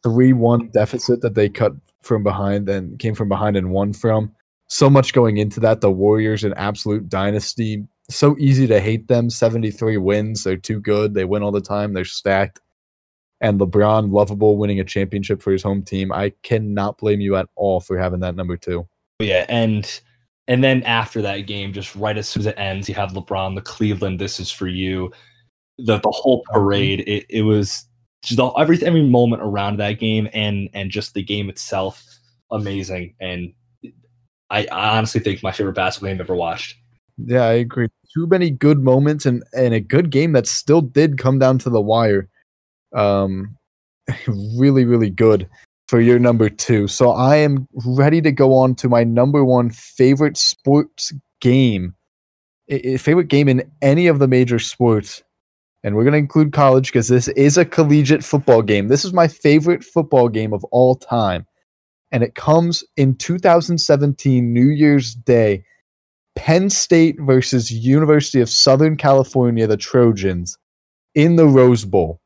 three 0.05 0.33
one 0.33 0.69
deficit 0.69 1.21
that 1.23 1.35
they 1.35 1.49
cut 1.49 1.73
from 2.03 2.23
behind 2.23 2.69
and 2.69 2.99
came 2.99 3.14
from 3.14 3.29
behind 3.29 3.57
and 3.57 3.73
won 3.73 3.93
from. 3.93 4.33
So 4.69 4.88
much 4.88 5.12
going 5.12 5.38
into 5.38 5.59
that. 5.61 5.81
The 5.81 5.90
Warriors, 5.90 6.45
an 6.45 6.55
absolute 6.55 7.09
dynasty. 7.09 7.85
So 8.09 8.37
easy 8.38 8.67
to 8.69 8.81
hate 8.81 9.09
them. 9.09 9.31
73 9.31 9.97
wins. 9.97 10.45
They're 10.45 10.57
too 10.57 10.81
good. 10.81 11.14
They 11.14 11.25
win 11.25 11.43
all 11.43 11.51
the 11.51 11.61
time. 11.61 11.93
They're 11.93 12.05
stacked. 12.05 12.61
And 13.40 13.59
LeBron, 13.59 14.12
lovable, 14.12 14.57
winning 14.57 14.81
a 14.81 14.85
championship 14.85 15.43
for 15.43 15.53
his 15.53 15.62
home 15.62 15.83
team. 15.83 16.12
I 16.12 16.33
cannot 16.43 16.99
blame 16.99 17.21
you 17.21 17.37
at 17.37 17.49
all 17.57 17.81
for 17.81 17.99
having 17.99 18.21
that 18.21 18.37
number 18.37 18.57
two. 18.57 18.87
Yeah, 19.19 19.45
and 19.49 20.01
and 20.49 20.62
then 20.62 20.83
after 20.85 21.23
that 21.23 21.40
game, 21.40 21.73
just 21.73 21.95
right 21.97 22.17
as 22.17 22.29
soon 22.29 22.43
as 22.43 22.47
it 22.47 22.59
ends, 22.59 22.88
you 22.88 22.95
have 22.95 23.12
LeBron, 23.12 23.55
the 23.55 23.62
Cleveland, 23.62 24.19
this 24.19 24.38
is 24.38 24.51
for 24.51 24.67
you 24.67 25.12
the 25.79 25.99
the 25.99 26.11
whole 26.11 26.40
mm-hmm. 26.43 26.55
parade. 26.55 27.01
It, 27.07 27.27
it 27.29 27.43
was 27.43 27.87
just 28.25 28.37
the, 28.37 28.47
every 28.51 28.83
every 28.83 29.03
moment 29.03 29.43
around 29.43 29.79
that 29.79 29.99
game 29.99 30.29
and 30.33 30.69
and 30.75 30.91
just 30.91 31.15
the 31.15 31.23
game 31.23 31.49
itself 31.49 32.03
amazing. 32.51 33.15
And 33.21 33.53
I, 34.51 34.67
I 34.71 34.97
honestly 34.97 35.21
think 35.21 35.43
my 35.43 35.53
favorite 35.53 35.75
basketball 35.75 36.09
game 36.09 36.17
I've 36.17 36.27
ever 36.27 36.37
watched. 36.37 36.77
Yeah, 37.19 37.43
I 37.43 37.55
agree. 37.55 37.89
Too 38.15 38.27
many 38.27 38.51
good 38.51 38.81
moments 38.81 39.27
and 39.27 39.43
and 39.53 39.75
a 39.75 39.81
good 39.81 40.11
game 40.11 40.33
that 40.33 40.47
still 40.47 40.81
did 40.81 41.19
come 41.19 41.39
down 41.39 41.59
to 41.59 41.71
the 41.71 41.81
wire. 41.81 42.29
Um, 42.95 43.57
really, 44.57 44.85
really 44.85 45.11
good 45.11 45.49
for 45.89 46.01
your 46.01 46.19
number 46.19 46.49
two. 46.49 46.87
So 46.89 47.11
I 47.11 47.37
am 47.37 47.69
ready 47.85 48.21
to 48.23 48.33
go 48.33 48.55
on 48.55 48.75
to 48.77 48.89
my 48.89 49.05
number 49.05 49.45
one 49.45 49.71
favorite 49.71 50.37
sports 50.37 51.13
game, 51.41 51.95
favorite 52.99 53.29
game 53.29 53.49
in 53.49 53.71
any 53.83 54.07
of 54.07 54.19
the 54.19 54.29
major 54.29 54.59
sports 54.59 55.23
and 55.85 55.94
we're 55.94 56.03
going 56.03 56.12
to 56.12 56.18
include 56.18 56.53
college 56.53 56.88
because 56.88 57.09
this 57.09 57.29
is 57.29 57.59
a 57.59 57.64
collegiate 57.64 58.25
football 58.25 58.62
game. 58.62 58.88
This 58.88 59.05
is 59.05 59.12
my 59.12 59.29
favorite 59.29 59.85
football 59.85 60.31
game 60.31 60.55
of 60.55 60.64
all 60.64 60.97
time. 60.97 61.47
And 62.11 62.23
it 62.23 62.35
comes 62.35 62.83
in 62.97 63.16
2017, 63.16 64.53
New 64.53 64.68
Year's 64.68 65.14
Day. 65.14 65.64
Penn 66.37 66.70
State 66.70 67.16
versus 67.20 67.70
University 67.70 68.40
of 68.40 68.49
Southern 68.49 68.97
California, 68.97 69.66
the 69.66 69.77
Trojans, 69.77 70.57
in 71.14 71.37
the 71.37 71.47
Rose 71.47 71.85
Bowl. 71.85 72.18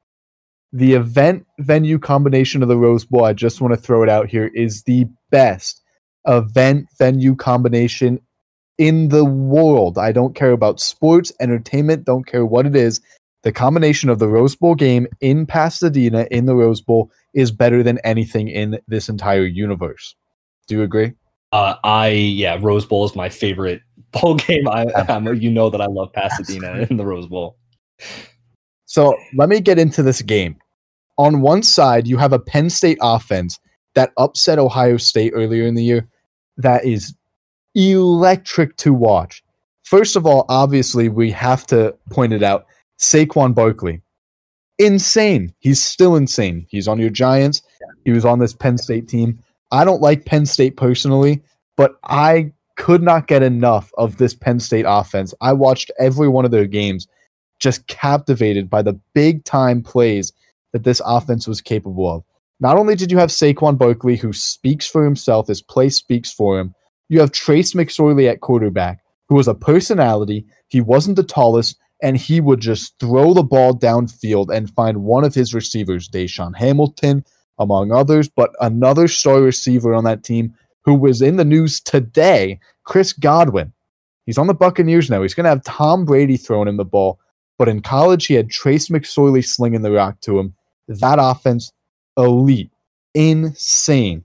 The 0.73 0.95
event 0.95 1.45
venue 1.59 1.99
combination 1.99 2.63
of 2.63 2.69
the 2.69 2.77
Rose 2.77 3.05
Bowl, 3.05 3.25
I 3.25 3.33
just 3.33 3.61
want 3.61 3.75
to 3.75 3.81
throw 3.81 4.03
it 4.03 4.09
out 4.09 4.29
here, 4.29 4.51
is 4.55 4.85
the 4.85 5.07
best 5.31 5.83
event 6.27 6.87
venue 6.99 7.35
combination 7.35 8.21
in 8.79 9.09
the 9.09 9.25
world. 9.25 9.99
I 9.99 10.13
don't 10.13 10.35
care 10.35 10.53
about 10.53 10.81
sports, 10.81 11.33
entertainment, 11.41 12.05
don't 12.05 12.27
care 12.27 12.47
what 12.47 12.65
it 12.65 12.77
is 12.77 13.01
the 13.43 13.53
combination 13.53 14.11
of 14.11 14.19
the 14.19 14.29
Rose 14.29 14.57
Bowl 14.57 14.75
game 14.75 15.07
in 15.21 15.47
Pasadena 15.47 16.27
in 16.31 16.47
the 16.47 16.55
Rose 16.55 16.81
Bowl 16.81 17.11
is 17.35 17.53
better 17.53 17.83
than 17.83 17.99
anything 18.05 18.49
in 18.49 18.79
this 18.89 19.09
entire 19.09 19.45
universe. 19.45 20.15
Do 20.67 20.77
you 20.77 20.83
agree? 20.83 21.13
Uh, 21.53 21.77
I 21.85 22.09
yeah, 22.09 22.59
Rose 22.61 22.85
Bowl 22.85 23.05
is 23.05 23.15
my 23.15 23.29
favorite 23.29 23.83
bowl 24.13 24.35
game. 24.35 24.69
I, 24.69 24.87
I'm, 25.09 25.27
you 25.35 25.51
know 25.51 25.71
that 25.71 25.81
I 25.81 25.87
love 25.87 26.13
Pasadena 26.13 26.87
in 26.91 26.97
the 26.97 27.07
Rose 27.07 27.27
Bowl. 27.27 27.57
So 28.87 29.17
let 29.35 29.49
me 29.49 29.61
get 29.61 29.79
into 29.79 30.03
this 30.03 30.23
game. 30.23 30.57
On 31.19 31.41
one 31.41 31.63
side, 31.63 32.07
you 32.07 32.17
have 32.17 32.33
a 32.33 32.39
Penn 32.39 32.71
State 32.71 32.99
offense 33.03 33.59
that 33.95 34.13
upset 34.17 34.59
Ohio 34.59 34.97
State 34.97 35.33
earlier 35.35 35.65
in 35.65 35.75
the 35.75 35.83
year. 35.83 36.09
That 36.57 36.85
is 36.85 37.15
electric 37.75 38.77
to 38.79 38.93
watch. 38.93 39.43
First 39.85 40.17
of 40.17 40.27
all, 40.27 40.45
obviously, 40.49 41.09
we 41.09 41.31
have 41.31 41.67
to 41.69 41.95
point 42.11 42.33
it 42.33 42.43
out 42.43 42.67
Saquon 42.99 43.55
Barkley. 43.55 44.03
Insane. 44.79 45.53
He's 45.59 45.83
still 45.83 46.17
insane. 46.17 46.67
He's 46.69 46.89
on 46.89 46.99
your 46.99 47.11
Giants. 47.11 47.63
He 48.05 48.13
was 48.13 48.25
on 48.25 48.39
this 48.39 48.55
Penn 48.55 48.79
State 48.79 49.09
team. 49.09 49.39
I 49.71 49.85
don't 49.85 50.03
like 50.03 50.25
Penn 50.25 50.47
State 50.47 50.77
personally, 50.77 51.43
but 51.77 51.97
I 52.05 52.53
could 52.77 53.03
not 53.03 53.27
get 53.27 53.43
enough 53.43 53.91
of 53.99 54.17
this 54.17 54.35
Penn 54.35 54.61
State 54.61 54.87
offense. 54.89 55.35
I 55.41 55.53
watched 55.53 55.91
every 55.99 56.29
one 56.29 56.45
of 56.45 56.51
their 56.51 56.67
games, 56.67 57.07
just 57.59 57.87
captivated 57.89 58.71
by 58.71 58.83
the 58.83 58.99
big 59.15 59.45
time 59.45 59.83
plays 59.83 60.33
that 60.73 60.85
this 60.85 61.03
offense 61.05 61.49
was 61.49 61.61
capable 61.61 62.09
of. 62.11 62.25
Not 62.61 62.77
only 62.77 62.95
did 62.95 63.11
you 63.11 63.19
have 63.19 63.31
Saquon 63.31 63.79
Barkley, 63.79 64.17
who 64.17 64.33
speaks 64.33 64.87
for 64.87 65.05
himself, 65.05 65.49
his 65.49 65.63
play 65.63 65.89
speaks 65.89 66.33
for 66.33 66.59
him, 66.59 66.75
you 67.09 67.21
have 67.21 67.33
Trace 67.33 67.75
McSorley 67.75 68.29
at 68.31 68.41
quarterback, 68.41 69.01
who 69.29 69.35
was 69.35 69.49
a 69.49 69.55
personality. 69.55 70.47
He 70.69 70.81
wasn't 70.81 71.17
the 71.17 71.23
tallest, 71.23 71.79
and 72.03 72.17
he 72.17 72.41
would 72.41 72.61
just 72.61 72.99
throw 72.99 73.35
the 73.35 73.43
ball 73.43 73.75
downfield 73.75 74.55
and 74.55 74.71
find 74.75 75.03
one 75.05 75.25
of 75.25 75.35
his 75.35 75.55
receivers, 75.55 76.09
DaeSean 76.09 76.57
Hamilton, 76.57 77.25
among 77.59 77.93
others, 77.93 78.29
but 78.29 78.53
another 78.61 79.09
star 79.09 79.41
receiver 79.41 79.95
on 79.95 80.05
that 80.05 80.23
team 80.23 80.55
who 80.85 80.95
was 80.95 81.21
in 81.21 81.37
the 81.37 81.45
news 81.45 81.81
today, 81.81 82.59
Chris 82.85 83.13
Godwin. 83.13 83.73
He's 84.27 84.39
on 84.39 84.47
the 84.47 84.55
Buccaneers 84.55 85.11
now. 85.11 85.23
He's 85.23 85.35
going 85.35 85.45
to 85.45 85.51
have 85.51 85.65
Tom 85.65 86.05
Brady 86.05 86.37
throwing 86.37 86.69
him 86.69 86.77
the 86.77 86.85
ball, 86.85 87.19
but 87.57 87.69
in 87.69 87.83
college, 87.83 88.27
he 88.27 88.35
had 88.35 88.51
Trace 88.51 88.89
McSorley 88.89 89.45
slinging 89.45 89.83
the 89.83 89.91
rock 89.91 90.21
to 90.23 90.39
him. 90.39 90.55
That 90.87 91.19
offense, 91.21 91.73
elite, 92.17 92.71
insane. 93.15 94.25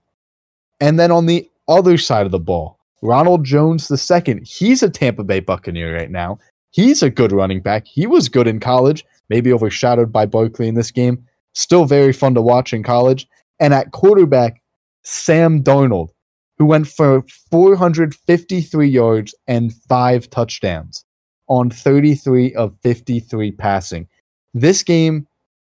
And 0.80 1.00
then 1.00 1.12
on 1.12 1.26
the 1.26 1.50
other 1.68 1.98
side 1.98 2.26
of 2.26 2.32
the 2.32 2.40
ball, 2.40 2.78
Ronald 3.02 3.44
Jones 3.44 3.92
II, 3.92 4.42
he's 4.46 4.84
a 4.84 4.90
Tampa 4.90 5.24
Bay 5.24 5.40
Buccaneer 5.40 5.96
right 5.96 6.12
now. 6.12 6.40
He's 6.74 7.04
a 7.04 7.12
good 7.12 7.32
running 7.32 7.62
back. 7.62 7.86
He 7.86 8.08
was 8.08 8.30
good 8.30 8.48
in 8.48 8.60
college. 8.60 9.06
maybe 9.30 9.54
overshadowed 9.54 10.12
by 10.12 10.26
Barkley 10.26 10.68
in 10.68 10.76
this 10.76 10.92
game. 10.92 11.24
Still 11.54 11.86
very 11.86 12.12
fun 12.12 12.34
to 12.34 12.42
watch 12.42 12.74
in 12.74 12.84
college. 12.84 13.28
And 13.60 13.74
at 13.74 13.92
quarterback, 13.92 14.62
Sam 15.04 15.64
Darnold, 15.64 16.10
who 16.58 16.66
went 16.66 16.88
for 16.88 17.24
453 17.52 18.88
yards 18.88 19.36
and 19.48 19.74
five 19.88 20.30
touchdowns 20.30 21.06
on 21.48 21.70
33 21.70 22.54
of 22.56 22.76
53 22.82 23.52
passing. 23.52 24.08
This 24.54 24.84
game 24.84 25.28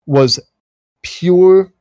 was 0.06 0.40
pure, 1.04 1.74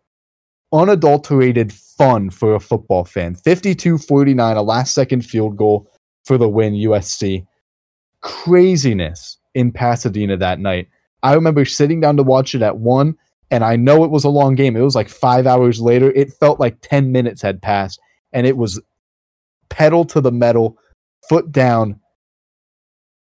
unadulterated 0.73 1.73
fun 1.73 2.31
for 2.31 2.55
a 2.55 2.61
football 2.61 3.05
fan. 3.05 3.37
52 3.37 3.99
49, 3.99 4.57
a 4.57 4.63
last 4.63 4.93
second 4.95 5.23
field 5.23 5.57
goal 5.57 5.89
for 6.25 6.37
the 6.37 6.49
win, 6.49 6.75
USC. 6.75 7.47
Craziness 8.25 9.39
in 9.55 9.71
Pasadena 9.71 10.37
that 10.39 10.59
night. 10.59 10.89
I 11.23 11.35
remember 11.35 11.65
sitting 11.65 12.01
down 12.01 12.17
to 12.17 12.23
watch 12.23 12.55
it 12.55 12.63
at 12.63 12.79
one, 12.79 13.17
and 13.51 13.63
I 13.63 13.77
know 13.77 14.03
it 14.03 14.11
was 14.11 14.25
a 14.25 14.31
long 14.31 14.55
game. 14.55 14.77
It 14.77 14.81
was 14.81 14.97
like 14.97 15.09
five 15.09 15.47
hours 15.47 15.81
later. 15.81 16.11
It 16.13 16.33
felt 16.33 16.59
like 16.59 16.79
10 16.81 17.13
minutes 17.13 17.41
had 17.41 17.63
passed, 17.63 18.01
and 18.33 18.47
it 18.47 18.57
was 18.57 18.81
pedal 19.69 20.05
to 20.07 20.21
the 20.21 20.33
metal, 20.33 20.77
foot 21.29 21.53
down, 21.53 22.01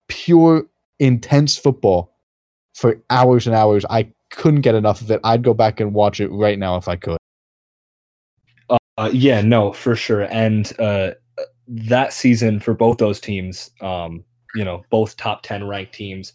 pure, 0.08 0.66
intense 0.98 1.56
football 1.56 2.16
for 2.74 3.00
hours 3.10 3.46
and 3.46 3.54
hours. 3.54 3.84
I 3.88 4.12
couldn't 4.30 4.62
get 4.62 4.74
enough 4.74 5.00
of 5.00 5.10
it. 5.10 5.20
I'd 5.22 5.42
go 5.42 5.54
back 5.54 5.80
and 5.80 5.94
watch 5.94 6.20
it 6.20 6.28
right 6.28 6.58
now 6.58 6.76
if 6.76 6.88
I 6.88 6.96
could. 6.96 7.18
Uh, 8.96 9.10
yeah, 9.12 9.40
no, 9.40 9.72
for 9.72 9.96
sure. 9.96 10.22
And 10.22 10.72
uh, 10.78 11.12
that 11.66 12.12
season 12.12 12.60
for 12.60 12.74
both 12.74 12.98
those 12.98 13.20
teams, 13.20 13.70
um, 13.80 14.24
you 14.54 14.64
know, 14.64 14.82
both 14.90 15.16
top 15.16 15.42
10 15.42 15.66
ranked 15.66 15.94
teams. 15.94 16.32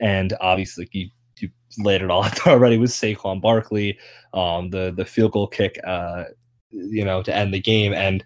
And 0.00 0.34
obviously, 0.40 0.88
you, 0.92 1.08
you 1.38 1.50
laid 1.78 2.02
it 2.02 2.10
all 2.10 2.24
out 2.24 2.46
already 2.46 2.78
with 2.78 2.90
Saquon 2.90 3.40
Barkley, 3.40 3.98
um, 4.34 4.70
the, 4.70 4.92
the 4.96 5.04
field 5.04 5.32
goal 5.32 5.46
kick, 5.46 5.78
uh, 5.86 6.24
you 6.70 7.04
know, 7.04 7.22
to 7.22 7.34
end 7.34 7.52
the 7.52 7.60
game. 7.60 7.92
And 7.92 8.24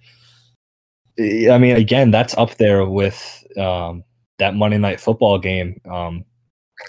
I 1.18 1.58
mean, 1.58 1.76
again, 1.76 2.10
that's 2.10 2.36
up 2.36 2.56
there 2.56 2.86
with 2.86 3.44
um, 3.56 4.04
that 4.38 4.54
Monday 4.54 4.78
night 4.78 5.00
football 5.00 5.38
game. 5.38 5.80
Um, 5.90 6.24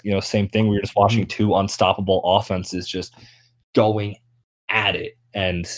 you 0.04 0.12
know, 0.12 0.20
same 0.20 0.48
thing. 0.48 0.68
We 0.68 0.78
are 0.78 0.82
just 0.82 0.96
watching 0.96 1.26
two 1.26 1.54
unstoppable 1.54 2.22
offenses 2.24 2.88
just 2.88 3.14
going 3.74 4.16
at 4.70 4.96
it. 4.96 5.18
And 5.34 5.68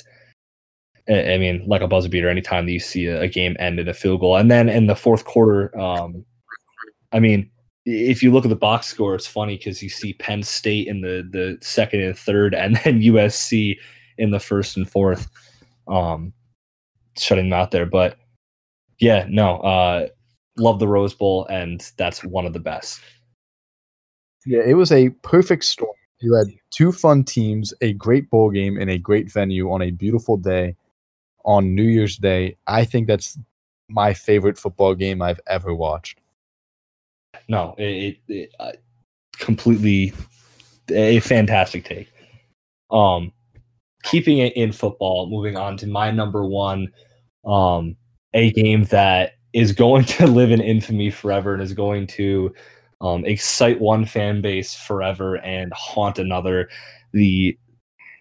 I 1.09 1.37
mean, 1.37 1.65
like 1.67 1.83
a 1.83 1.89
buzzer 1.89 2.09
beater, 2.09 2.29
anytime 2.29 2.67
that 2.67 2.73
you 2.73 2.81
see 2.81 3.07
a 3.07 3.29
game 3.29 3.57
end 3.59 3.81
in 3.81 3.89
a 3.89 3.95
field 3.95 4.21
goal. 4.21 4.37
And 4.37 4.51
then 4.51 4.69
in 4.69 4.87
the 4.87 4.95
fourth 4.95 5.25
quarter, 5.25 5.77
um, 5.79 6.25
I 7.15 7.21
mean, 7.21 7.49
if 7.87 8.23
you 8.23 8.33
look 8.33 8.45
at 8.45 8.49
the 8.49 8.57
box 8.57 8.89
score, 8.89 9.15
it's 9.15 9.27
funny 9.27 9.57
because 9.57 9.83
you 9.83 9.89
see 9.89 10.15
Penn 10.15 10.43
State 10.43 10.89
in 10.89 11.01
the 11.01 11.27
the 11.31 11.57
second 11.63 12.01
and 12.01 12.19
third, 12.19 12.55
and 12.55 12.77
then 12.85 13.01
USC 13.01 13.79
in 14.19 14.31
the 14.31 14.41
first 14.41 14.77
and 14.77 14.91
fourth, 14.91 15.29
um, 15.89 16.33
shutting 17.17 17.49
them 17.51 17.59
out 17.59 17.71
there. 17.71 17.87
But 17.87 18.19
yeah, 18.99 19.27
no, 19.29 19.59
uh, 19.59 20.09
love 20.59 20.79
the 20.79 20.89
Rose 20.89 21.15
Bowl, 21.15 21.47
and 21.47 21.91
that's 21.97 22.25
one 22.25 22.47
of 22.47 22.53
the 22.53 22.61
best. 22.61 23.01
Yeah, 24.47 24.63
it 24.67 24.75
was 24.75 24.93
a 24.93 25.11
perfect 25.23 25.65
storm. 25.65 25.97
You 26.21 26.35
had 26.35 26.49
two 26.71 26.93
fun 26.93 27.25
teams, 27.25 27.73
a 27.81 27.93
great 27.93 28.31
bowl 28.31 28.51
game, 28.51 28.79
and 28.79 28.91
a 28.91 28.99
great 28.99 29.31
venue 29.31 29.71
on 29.71 29.83
a 29.83 29.91
beautiful 29.91 30.37
day 30.37 30.77
on 31.45 31.75
New 31.75 31.85
Year's 31.85 32.17
Day. 32.17 32.57
I 32.67 32.85
think 32.85 33.07
that's 33.07 33.39
my 33.89 34.15
favorite 34.15 34.59
football 34.59 34.95
game 34.95 35.21
I've 35.23 35.41
ever 35.47 35.75
watched. 35.75 36.19
No, 37.49 37.75
it, 37.79 38.19
it, 38.29 38.51
it 38.61 38.83
completely 39.39 40.13
a 40.91 41.21
fantastic 41.21 41.85
take. 41.85 42.13
Um, 42.91 43.33
keeping 44.03 44.39
it 44.39 44.55
in 44.57 44.73
football, 44.73 45.29
moving 45.29 45.57
on 45.57 45.77
to 45.79 45.87
my 45.87 46.11
number 46.11 46.47
one, 46.47 46.89
um, 47.45 47.97
a 48.33 48.53
game 48.53 48.85
that 48.85 49.33
is 49.53 49.73
going 49.73 50.05
to 50.17 50.27
live 50.27 50.51
in 50.51 50.61
infamy 50.61 51.11
forever 51.11 51.55
and 51.55 51.63
is 51.63 51.73
going 51.73 52.07
to 52.07 52.55
um, 53.01 53.25
excite 53.25 53.81
one 53.81 54.05
fan 54.05 54.41
base 54.41 54.75
forever 54.75 55.37
and 55.39 55.73
haunt 55.75 56.19
another. 56.19 56.69
The 57.13 57.59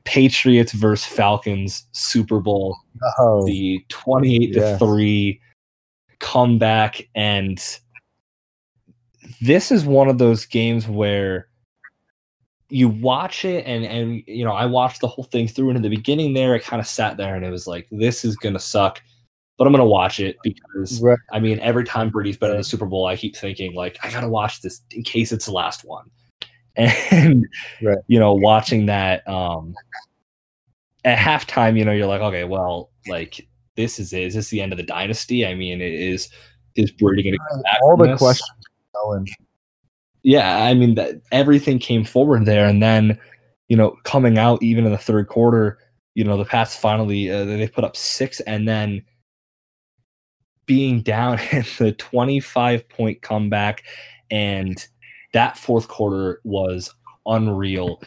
Patriots 0.06 0.74
versus 0.74 1.06
Falcons 1.06 1.88
Super 1.94 2.40
Bowl, 2.40 2.78
oh, 3.18 3.46
the 3.46 3.84
28 3.90 4.54
to 4.54 4.78
3 4.78 5.40
comeback. 6.20 7.08
And 7.16 7.64
this 9.42 9.72
is 9.72 9.86
one 9.86 10.10
of 10.10 10.18
those 10.18 10.46
games 10.46 10.88
where 10.88 11.48
you 12.70 12.90
watch 12.90 13.46
it 13.46 13.66
and 13.68 13.86
and 13.86 14.24
you 14.26 14.44
know 14.44 14.54
i 14.54 14.66
watched 14.66 15.02
the 15.02 15.08
whole 15.08 15.26
thing 15.26 15.48
through 15.48 15.70
and 15.70 15.78
in 15.78 15.84
the 15.84 15.90
beginning 15.90 16.34
there 16.34 16.56
i 16.56 16.60
kind 16.60 16.80
of 16.80 16.88
sat 16.88 17.18
there 17.18 17.36
and 17.36 17.46
it 17.46 17.52
was 17.52 17.68
like 17.68 17.88
this 17.92 18.26
is 18.26 18.36
gonna 18.36 18.60
suck 18.60 19.02
but 19.58 19.68
i'm 19.68 19.74
gonna 19.74 19.86
watch 19.86 20.20
it 20.20 20.38
because 20.44 21.00
right. 21.02 21.20
i 21.32 21.40
mean 21.40 21.60
every 21.60 21.84
time 21.84 22.10
brady's 22.10 22.38
been 22.38 22.50
in 22.50 22.58
the 22.58 22.64
super 22.64 22.88
bowl 22.88 23.06
i 23.06 23.16
keep 23.16 23.36
thinking 23.36 23.76
like 23.76 23.98
i 24.04 24.10
gotta 24.10 24.28
watch 24.28 24.62
this 24.62 24.82
in 24.92 25.04
case 25.04 25.32
it's 25.32 25.46
the 25.46 25.52
last 25.52 25.86
one 25.86 26.10
and 26.76 27.46
right. 27.84 28.00
you 28.08 28.20
know 28.20 28.34
watching 28.34 28.88
that 28.88 29.28
um 29.28 29.76
at 31.06 31.18
halftime 31.18 31.78
you 31.78 31.86
know 31.86 31.92
you're 31.92 32.08
like 32.08 32.22
okay 32.22 32.44
well 32.44 32.90
like 33.08 33.48
this 33.76 34.00
is 34.00 34.14
it. 34.14 34.24
is 34.24 34.34
this 34.34 34.50
the 34.50 34.60
end 34.60 34.74
of 34.74 34.78
the 34.78 34.84
dynasty 34.84 35.46
i 35.46 35.54
mean 35.54 35.80
it 35.80 35.94
is 35.94 36.30
is 36.76 36.90
brady 36.92 37.22
gonna 37.22 37.62
back 37.62 37.80
all 37.84 37.96
the 37.96 38.08
this? 38.08 38.18
questions 38.18 38.50
yeah 40.24 40.64
i 40.64 40.74
mean 40.74 40.96
that 40.96 41.22
everything 41.32 41.80
came 41.80 42.04
forward 42.04 42.46
there 42.46 42.68
and 42.68 42.82
then 42.82 43.20
you 43.68 43.78
know 43.78 43.96
coming 44.04 44.38
out 44.38 44.62
even 44.62 44.86
in 44.86 44.92
the 44.92 44.98
third 44.98 45.28
quarter 45.28 45.78
you 46.16 46.24
know 46.24 46.38
the 46.38 46.46
pats 46.46 46.76
finally 46.76 47.30
uh, 47.30 47.44
they 47.44 47.68
put 47.68 47.84
up 47.84 47.96
six 47.96 48.40
and 48.42 48.68
then 48.68 49.04
being 50.66 51.02
down 51.02 51.40
in 51.52 51.66
the 51.78 51.92
25 51.92 52.88
point 52.90 53.22
comeback 53.22 53.84
and 54.32 54.88
that 55.34 55.58
fourth 55.58 55.88
quarter 55.88 56.40
was 56.44 56.94
unreal. 57.26 58.02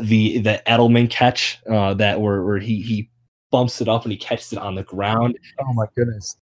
The 0.00 0.38
the 0.38 0.62
Edelman 0.66 1.10
catch 1.10 1.60
uh, 1.70 1.94
that 1.94 2.20
where, 2.20 2.42
where 2.42 2.58
he 2.58 2.80
he 2.80 3.10
bumps 3.50 3.80
it 3.80 3.88
up 3.88 4.04
and 4.04 4.12
he 4.12 4.18
catches 4.18 4.52
it 4.52 4.58
on 4.58 4.74
the 4.74 4.82
ground. 4.82 5.38
Oh 5.60 5.72
my 5.74 5.86
goodness! 5.96 6.36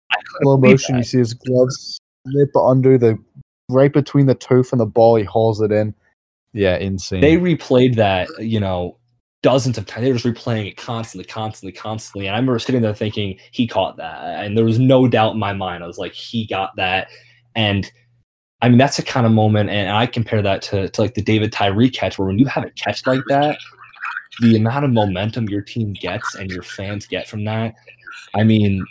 Slow 0.42 0.56
motion. 0.56 0.98
You 0.98 1.02
see 1.02 1.18
his 1.18 1.34
gloves 1.34 2.00
slip 2.28 2.54
under 2.56 2.98
the 2.98 3.18
right 3.72 3.92
between 3.92 4.26
the 4.26 4.34
turf 4.34 4.72
and 4.72 4.80
the 4.80 4.86
ball. 4.86 5.16
He 5.16 5.24
hauls 5.24 5.60
it 5.60 5.72
in. 5.72 5.94
Yeah, 6.52 6.76
insane. 6.76 7.20
They 7.20 7.36
replayed 7.36 7.96
that, 7.96 8.28
you 8.38 8.60
know, 8.60 8.98
dozens 9.42 9.78
of 9.78 9.86
times. 9.86 10.04
They 10.04 10.12
were 10.12 10.18
just 10.18 10.26
replaying 10.26 10.68
it 10.68 10.76
constantly, 10.76 11.24
constantly, 11.24 11.72
constantly. 11.72 12.26
And 12.26 12.36
I 12.36 12.38
remember 12.38 12.58
sitting 12.58 12.82
there 12.82 12.94
thinking 12.94 13.38
he 13.52 13.66
caught 13.66 13.96
that, 13.96 14.44
and 14.44 14.56
there 14.56 14.64
was 14.64 14.78
no 14.78 15.08
doubt 15.08 15.32
in 15.32 15.38
my 15.38 15.52
mind. 15.52 15.82
I 15.82 15.86
was 15.86 15.98
like, 15.98 16.12
he 16.12 16.46
got 16.46 16.76
that, 16.76 17.08
and 17.54 17.90
I 18.60 18.68
mean, 18.68 18.78
that's 18.78 18.96
the 18.96 19.02
kind 19.02 19.26
of 19.26 19.32
moment, 19.32 19.70
and 19.70 19.90
I 19.90 20.06
compare 20.06 20.40
that 20.40 20.62
to, 20.62 20.88
to 20.88 21.00
like 21.00 21.14
the 21.14 21.22
David 21.22 21.52
Tyree 21.52 21.90
catch, 21.90 22.16
where 22.16 22.28
when 22.28 22.38
you 22.38 22.46
have 22.46 22.64
a 22.64 22.70
catch 22.70 23.04
like 23.08 23.22
that, 23.28 23.58
the 24.40 24.54
amount 24.56 24.84
of 24.84 24.92
momentum 24.92 25.48
your 25.48 25.62
team 25.62 25.94
gets 25.94 26.36
and 26.36 26.48
your 26.48 26.62
fans 26.62 27.06
get 27.06 27.26
from 27.26 27.44
that, 27.44 27.74
I 28.36 28.44
mean, 28.44 28.84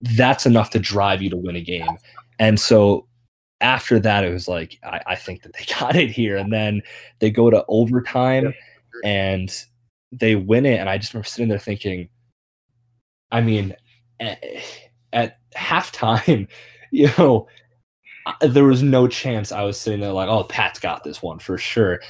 that's 0.00 0.46
enough 0.46 0.70
to 0.70 0.80
drive 0.80 1.22
you 1.22 1.30
to 1.30 1.36
win 1.36 1.54
a 1.54 1.60
game. 1.60 1.96
And 2.40 2.58
so 2.58 3.06
after 3.64 3.98
that, 3.98 4.24
it 4.24 4.32
was 4.32 4.46
like, 4.46 4.78
I, 4.84 5.00
I 5.06 5.16
think 5.16 5.42
that 5.42 5.54
they 5.54 5.64
got 5.80 5.96
it 5.96 6.10
here. 6.10 6.36
And 6.36 6.52
then 6.52 6.82
they 7.18 7.30
go 7.30 7.50
to 7.50 7.64
overtime 7.68 8.54
and 9.02 9.52
they 10.12 10.36
win 10.36 10.66
it. 10.66 10.78
And 10.78 10.88
I 10.88 10.98
just 10.98 11.14
remember 11.14 11.28
sitting 11.28 11.48
there 11.48 11.58
thinking, 11.58 12.08
I 13.32 13.40
mean, 13.40 13.74
at, 14.20 14.44
at 15.12 15.38
halftime, 15.56 16.46
you 16.90 17.10
know, 17.18 17.48
there 18.40 18.64
was 18.64 18.82
no 18.82 19.08
chance 19.08 19.50
I 19.50 19.62
was 19.62 19.80
sitting 19.80 20.00
there 20.00 20.12
like, 20.12 20.28
oh, 20.28 20.44
Pat's 20.44 20.78
got 20.78 21.02
this 21.02 21.22
one 21.22 21.38
for 21.38 21.58
sure. 21.58 22.00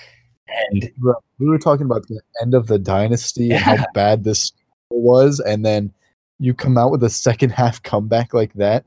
And 0.46 0.90
we 1.38 1.48
were 1.48 1.58
talking 1.58 1.86
about 1.86 2.06
the 2.06 2.20
end 2.42 2.54
of 2.54 2.66
the 2.66 2.78
dynasty 2.78 3.46
yeah. 3.46 3.56
and 3.56 3.80
how 3.80 3.86
bad 3.94 4.24
this 4.24 4.52
was, 4.90 5.40
and 5.40 5.64
then 5.64 5.92
you 6.38 6.54
come 6.54 6.76
out 6.76 6.90
with 6.90 7.02
a 7.02 7.10
second 7.10 7.50
half 7.52 7.82
comeback 7.82 8.34
like 8.34 8.52
that. 8.54 8.84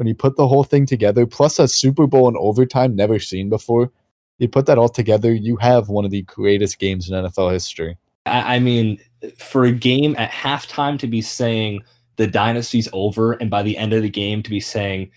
When 0.00 0.06
you 0.06 0.14
put 0.14 0.36
the 0.36 0.48
whole 0.48 0.64
thing 0.64 0.86
together, 0.86 1.26
plus 1.26 1.58
a 1.58 1.68
Super 1.68 2.06
Bowl 2.06 2.26
in 2.26 2.34
overtime 2.38 2.96
never 2.96 3.18
seen 3.18 3.50
before, 3.50 3.92
you 4.38 4.48
put 4.48 4.64
that 4.64 4.78
all 4.78 4.88
together, 4.88 5.30
you 5.30 5.56
have 5.56 5.90
one 5.90 6.06
of 6.06 6.10
the 6.10 6.22
greatest 6.22 6.78
games 6.78 7.10
in 7.10 7.14
NFL 7.14 7.52
history. 7.52 7.98
I 8.24 8.60
mean, 8.60 8.98
for 9.36 9.66
a 9.66 9.72
game 9.72 10.14
at 10.16 10.30
halftime 10.30 10.98
to 11.00 11.06
be 11.06 11.20
saying 11.20 11.82
the 12.16 12.26
dynasty's 12.26 12.88
over, 12.94 13.32
and 13.32 13.50
by 13.50 13.62
the 13.62 13.76
end 13.76 13.92
of 13.92 14.00
the 14.00 14.08
game 14.08 14.42
to 14.42 14.48
be 14.48 14.60
saying 14.60 15.10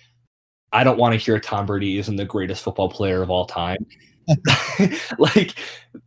I 0.74 0.84
don't 0.84 0.98
want 0.98 1.14
to 1.14 1.20
hear 1.20 1.40
Tom 1.40 1.68
Brady 1.68 2.00
isn't 2.00 2.16
the 2.16 2.26
greatest 2.26 2.64
football 2.64 2.90
player 2.90 3.22
of 3.22 3.30
all 3.30 3.46
time. 3.46 3.86
like 5.20 5.56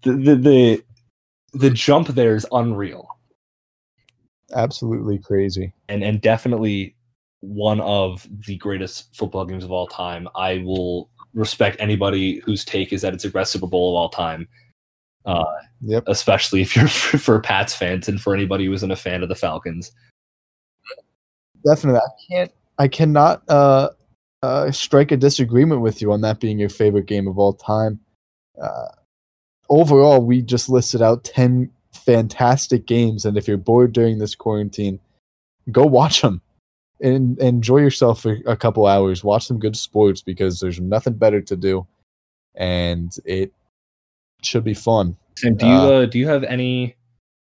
the, 0.03 0.12
the 0.12 0.35
the 0.35 0.85
the 1.55 1.71
jump 1.71 2.09
there 2.09 2.35
is 2.35 2.47
unreal. 2.51 3.09
Absolutely 4.55 5.19
crazy. 5.19 5.73
And 5.89 6.03
and 6.03 6.21
definitely 6.21 6.96
one 7.40 7.81
of 7.81 8.27
the 8.46 8.57
greatest 8.57 9.14
football 9.14 9.44
games 9.44 9.64
of 9.64 9.70
all 9.72 9.87
time. 9.87 10.29
I 10.35 10.59
will 10.59 11.11
respect 11.35 11.77
anybody 11.81 12.40
whose 12.44 12.64
take 12.64 12.92
is 12.92 13.03
that 13.03 13.12
it's 13.14 13.25
the 13.25 13.31
best 13.31 13.53
Super 13.53 13.66
Bowl 13.66 13.94
of 13.96 14.01
all 14.01 14.09
time. 14.09 14.49
Uh, 15.25 15.44
Yep. 15.83 16.05
especially 16.07 16.62
if 16.62 16.75
you're 16.75 16.88
for, 16.88 17.18
for 17.18 17.40
Pats 17.40 17.75
fans 17.75 18.09
and 18.09 18.20
for 18.20 18.35
anybody 18.35 18.64
who 18.64 18.72
isn't 18.72 18.90
a 18.90 18.96
fan 18.96 19.22
of 19.22 19.29
the 19.29 19.35
Falcons. 19.35 19.92
Definitely. 21.64 22.01
I 22.01 22.33
can't 22.33 22.53
I 22.79 22.88
cannot 22.88 23.42
uh 23.49 23.90
uh 24.42 24.70
strike 24.70 25.11
a 25.12 25.16
disagreement 25.16 25.81
with 25.81 26.01
you 26.01 26.12
on 26.12 26.20
that 26.20 26.40
being 26.40 26.59
your 26.59 26.68
favorite 26.68 27.07
game 27.07 27.27
of 27.27 27.38
all 27.38 27.53
time. 27.53 27.99
Uh 28.61 28.88
overall 29.68 30.22
we 30.25 30.42
just 30.42 30.68
listed 30.68 31.03
out 31.03 31.25
10 31.25 31.70
fantastic 31.92 32.87
games 32.87 33.25
and 33.25 33.37
if 33.37 33.49
you're 33.49 33.57
bored 33.57 33.92
during 33.92 34.18
this 34.18 34.35
quarantine, 34.35 35.01
go 35.72 35.85
watch 35.85 36.22
them. 36.22 36.40
And 37.01 37.39
enjoy 37.41 37.79
yourself 37.79 38.23
for 38.23 38.39
a 38.47 38.57
couple 38.57 38.87
hours. 38.87 39.23
Watch 39.23 39.47
some 39.47 39.59
good 39.59 39.77
sports 39.77 40.23
because 40.23 40.61
there's 40.61 40.81
nothing 40.81 41.15
better 41.15 41.43
to 41.43 41.57
do. 41.57 41.87
And 42.55 43.15
it 43.25 43.53
should 44.43 44.65
be 44.65 44.75
fun. 44.75 45.17
Sam, 45.37 45.57
do 45.57 45.67
you 45.67 45.73
Uh, 45.73 45.89
uh, 45.89 46.07
do 46.07 46.19
you 46.19 46.29
have 46.29 46.45
any 46.45 46.97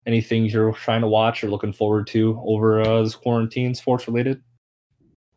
any 0.05 0.21
things 0.21 0.53
you're 0.53 0.73
trying 0.73 1.01
to 1.01 1.07
watch 1.07 1.43
or 1.43 1.49
looking 1.49 1.73
forward 1.73 2.07
to 2.07 2.41
over 2.45 2.81
uh, 2.81 3.03
this 3.03 3.15
quarantine, 3.15 3.73
sports 3.73 4.07
related? 4.07 4.41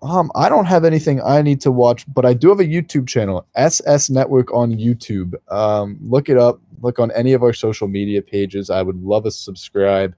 Um, 0.03 0.31
I 0.35 0.49
don't 0.49 0.66
have 0.66 0.85
anything 0.85 1.23
I 1.23 1.40
need 1.40 1.61
to 1.62 1.71
watch, 1.71 2.05
but 2.12 2.25
I 2.25 2.35
do 2.35 2.49
have 2.49 2.61
a 2.61 2.64
YouTube 2.64 3.09
channel, 3.09 3.47
SS 3.55 4.11
Network 4.11 4.53
on 4.53 4.73
YouTube. 4.73 5.35
Um, 5.51 5.99
look 6.03 6.29
it 6.29 6.37
up. 6.37 6.61
Look 6.83 6.99
on 6.99 7.11
any 7.12 7.33
of 7.33 7.42
our 7.42 7.53
social 7.53 7.88
media 7.88 8.21
pages. 8.23 8.69
I 8.69 8.83
would 8.83 9.03
love 9.03 9.25
a 9.25 9.31
subscribe 9.31 10.14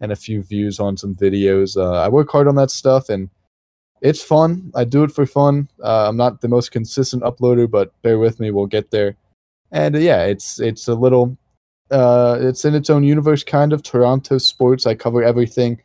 and 0.00 0.12
a 0.12 0.16
few 0.16 0.42
views 0.42 0.80
on 0.80 0.96
some 0.96 1.14
videos. 1.14 1.76
Uh, 1.76 2.00
I 2.00 2.08
work 2.08 2.30
hard 2.30 2.48
on 2.48 2.56
that 2.56 2.70
stuff, 2.70 3.08
and 3.08 3.30
it's 4.00 4.22
fun. 4.22 4.72
I 4.74 4.84
do 4.84 5.04
it 5.04 5.12
for 5.12 5.26
fun. 5.26 5.68
Uh, 5.82 6.08
I'm 6.08 6.16
not 6.16 6.40
the 6.40 6.48
most 6.48 6.72
consistent 6.72 7.22
uploader, 7.22 7.70
but 7.70 7.90
bear 8.02 8.18
with 8.18 8.40
me. 8.40 8.50
We'll 8.50 8.66
get 8.66 8.90
there. 8.90 9.16
And 9.70 9.96
uh, 9.96 9.98
yeah, 9.98 10.24
it's 10.24 10.60
it's 10.60 10.88
a 10.88 10.94
little, 10.94 11.36
uh, 11.90 12.38
it's 12.40 12.64
in 12.64 12.74
its 12.74 12.90
own 12.90 13.04
universe, 13.04 13.44
kind 13.44 13.72
of. 13.72 13.82
Toronto 13.82 14.38
sports. 14.38 14.86
I 14.86 14.94
cover 14.94 15.22
everything 15.22 15.80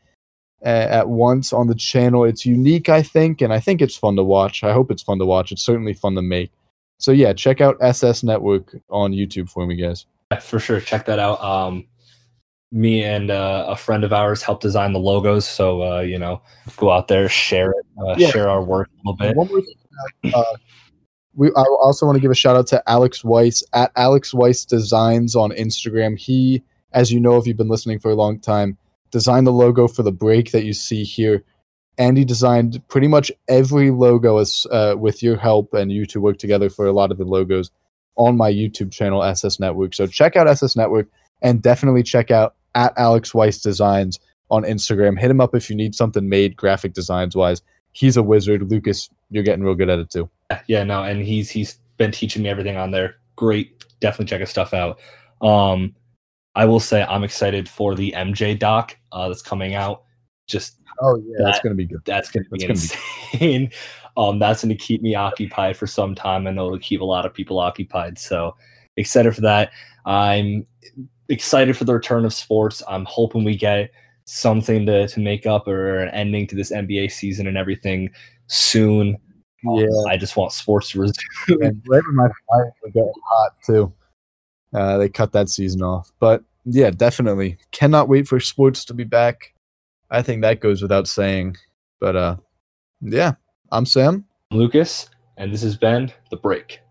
at 0.61 1.07
once 1.07 1.53
on 1.53 1.67
the 1.67 1.75
channel. 1.75 2.25
It's 2.25 2.45
unique, 2.45 2.89
I 2.89 3.01
think, 3.01 3.41
and 3.41 3.53
I 3.53 3.59
think 3.59 3.81
it's 3.81 3.95
fun 3.95 4.15
to 4.17 4.23
watch. 4.23 4.63
I 4.63 4.73
hope 4.73 4.91
it's 4.91 5.03
fun 5.03 5.19
to 5.19 5.25
watch. 5.25 5.51
It's 5.51 5.63
certainly 5.63 5.93
fun 5.93 6.15
to 6.15 6.21
make. 6.21 6.51
So 6.97 7.11
yeah, 7.11 7.31
check 7.31 7.61
out 7.61 7.77
SS 7.81 8.23
Network 8.23 8.75
on 8.89 9.13
YouTube 9.13 9.49
for 9.49 9.65
me, 9.65 9.75
guys. 9.75 10.05
For 10.41 10.59
sure. 10.59 10.79
Check 10.81 11.05
that 11.05 11.17
out. 11.17 11.41
Um, 11.41 11.87
me 12.71 13.03
and 13.03 13.31
uh, 13.31 13.65
a 13.67 13.75
friend 13.75 14.03
of 14.03 14.13
ours 14.13 14.41
helped 14.43 14.61
design 14.61 14.93
the 14.93 14.99
logos, 14.99 15.47
so 15.47 15.81
uh, 15.81 15.99
you 16.01 16.19
know, 16.19 16.41
go 16.77 16.91
out 16.91 17.07
there, 17.07 17.27
share 17.29 17.71
it, 17.71 17.85
uh, 17.99 18.15
Yeah. 18.17 18.29
share 18.29 18.49
our 18.49 18.63
work 18.63 18.89
a 19.05 19.09
little 19.09 19.47
bit. 19.47 19.65
Thing, 20.23 20.33
uh, 20.33 20.43
we 21.35 21.47
I 21.55 21.63
also 21.81 22.05
want 22.05 22.15
to 22.17 22.21
give 22.21 22.31
a 22.31 22.35
shout 22.35 22.55
out 22.55 22.67
to 22.67 22.83
Alex 22.89 23.23
Weiss 23.23 23.63
at 23.73 23.91
Alex 23.95 24.33
Weiss 24.33 24.65
Designs 24.65 25.35
on 25.35 25.51
Instagram. 25.51 26.17
He, 26.17 26.63
as 26.93 27.11
you 27.11 27.19
know, 27.19 27.37
if 27.37 27.47
you've 27.47 27.57
been 27.57 27.69
listening 27.69 27.99
for 27.99 28.11
a 28.11 28.15
long 28.15 28.39
time, 28.39 28.77
designed 29.11 29.47
the 29.47 29.51
logo 29.53 29.87
for 29.87 30.03
the 30.03 30.11
break 30.11 30.51
that 30.51 30.63
you 30.63 30.73
see 30.73 31.03
here, 31.03 31.43
and 31.97 32.17
he 32.17 32.25
designed 32.25 32.81
pretty 32.87 33.07
much 33.07 33.31
every 33.47 33.89
logo 33.89 34.37
as 34.37 34.67
uh, 34.71 34.95
with 34.97 35.23
your 35.23 35.37
help, 35.37 35.73
and 35.73 35.91
you 35.91 36.05
two 36.05 36.21
work 36.21 36.37
together 36.37 36.69
for 36.69 36.85
a 36.85 36.91
lot 36.93 37.11
of 37.11 37.17
the 37.17 37.25
logos 37.25 37.71
on 38.15 38.37
my 38.37 38.51
YouTube 38.51 38.91
channel 38.91 39.23
SS 39.23 39.59
Network. 39.59 39.95
So 39.95 40.05
check 40.05 40.35
out 40.35 40.47
SS 40.47 40.75
Network 40.75 41.07
and 41.41 41.61
definitely 41.61 42.03
check 42.03 42.31
out 42.31 42.55
at 42.75 42.93
Alex 42.97 43.33
Weiss 43.33 43.59
Designs 43.61 44.19
on 44.49 44.63
Instagram. 44.63 45.19
Hit 45.19 45.29
him 45.31 45.41
up 45.41 45.53
if 45.55 45.69
you 45.69 45.75
need 45.75 45.93
something 45.95 46.27
made 46.27 46.55
graphic 46.55 46.93
designs 46.93 47.35
wise. 47.35 47.61
He's 47.91 48.17
a 48.17 48.23
wizard. 48.23 48.69
Lucas, 48.69 49.09
you're 49.29 49.43
getting 49.43 49.63
real 49.63 49.75
good 49.75 49.89
at 49.89 49.99
it 49.99 50.09
too. 50.09 50.29
yeah 50.67 50.83
no 50.83 51.03
and 51.03 51.21
he's 51.23 51.49
he's 51.51 51.77
been 51.97 52.11
teaching 52.11 52.41
me 52.41 52.49
everything 52.49 52.75
on 52.77 52.89
there 52.89 53.17
great 53.35 53.85
definitely 53.99 54.25
check 54.25 54.39
his 54.39 54.49
stuff 54.49 54.73
out 54.73 54.99
um 55.43 55.93
i 56.55 56.65
will 56.65 56.79
say 56.79 57.03
i'm 57.03 57.23
excited 57.23 57.69
for 57.69 57.93
the 57.93 58.11
mj 58.17 58.57
doc 58.57 58.97
uh 59.11 59.27
that's 59.27 59.43
coming 59.43 59.75
out 59.75 60.03
just 60.47 60.77
Oh 61.01 61.21
yeah, 61.23 61.35
that's 61.45 61.59
gonna 61.59 61.75
be 61.75 61.85
good. 61.85 61.99
that's 62.05 62.31
gonna 62.31 62.45
be 62.51 62.65
That's 62.65 62.89
gonna 62.91 63.03
insane 63.33 63.71
um 64.17 64.39
that's 64.39 64.63
gonna 64.63 64.73
keep 64.75 65.01
me 65.03 65.13
occupied 65.13 65.77
for 65.77 65.85
some 65.85 66.15
time 66.15 66.47
i 66.47 66.51
know 66.51 66.65
it'll 66.65 66.79
keep 66.79 67.01
a 67.01 67.05
lot 67.05 67.25
of 67.27 67.33
people 67.33 67.59
occupied 67.59 68.17
so 68.17 68.55
excited 68.97 69.35
for 69.35 69.41
that 69.41 69.71
i'm 70.05 70.65
excited 71.29 71.77
for 71.77 71.83
the 71.85 71.93
return 71.93 72.25
of 72.25 72.33
sports 72.33 72.81
i'm 72.87 73.05
hoping 73.05 73.43
we 73.43 73.55
get 73.55 73.89
something 74.25 74.85
to, 74.85 75.07
to 75.07 75.19
make 75.19 75.45
up 75.47 75.67
or 75.67 75.99
an 75.99 76.09
ending 76.09 76.45
to 76.47 76.55
this 76.55 76.71
nba 76.71 77.09
season 77.11 77.47
and 77.47 77.57
everything 77.57 78.09
soon 78.47 79.15
Um, 79.67 79.75
Yeah. 79.75 79.87
i 80.07 80.17
just 80.17 80.35
want 80.37 80.51
sports 80.51 80.89
to 80.91 80.99
resume 81.01 81.61
and 81.61 81.81
right 81.87 82.01
when 82.05 82.15
my 82.15 82.27
fire 82.49 82.71
would 82.83 82.93
get 82.93 83.05
hot 83.31 83.51
too. 83.65 83.93
Uh, 84.73 84.99
they 84.99 85.09
cut 85.09 85.31
that 85.31 85.49
season 85.49 85.81
off, 85.81 86.11
but 86.19 86.43
yeah, 86.63 86.91
definitely 86.91 87.57
cannot 87.71 88.07
wait 88.07 88.27
for 88.27 88.39
sports 88.39 88.85
to 88.85 88.93
be 88.93 89.03
back. 89.03 89.51
I 90.11 90.21
think 90.21 90.43
that 90.43 90.59
goes 90.59 90.79
without 90.83 91.07
saying. 91.07 91.57
But 91.99 92.15
uh, 92.15 92.35
yeah, 93.01 93.33
I'm 93.71 93.87
Sam. 93.87 94.25
Lucas, 94.51 95.09
and 95.37 95.51
this 95.51 95.63
has 95.63 95.75
been 95.75 96.11
The 96.29 96.37
Break. 96.37 96.81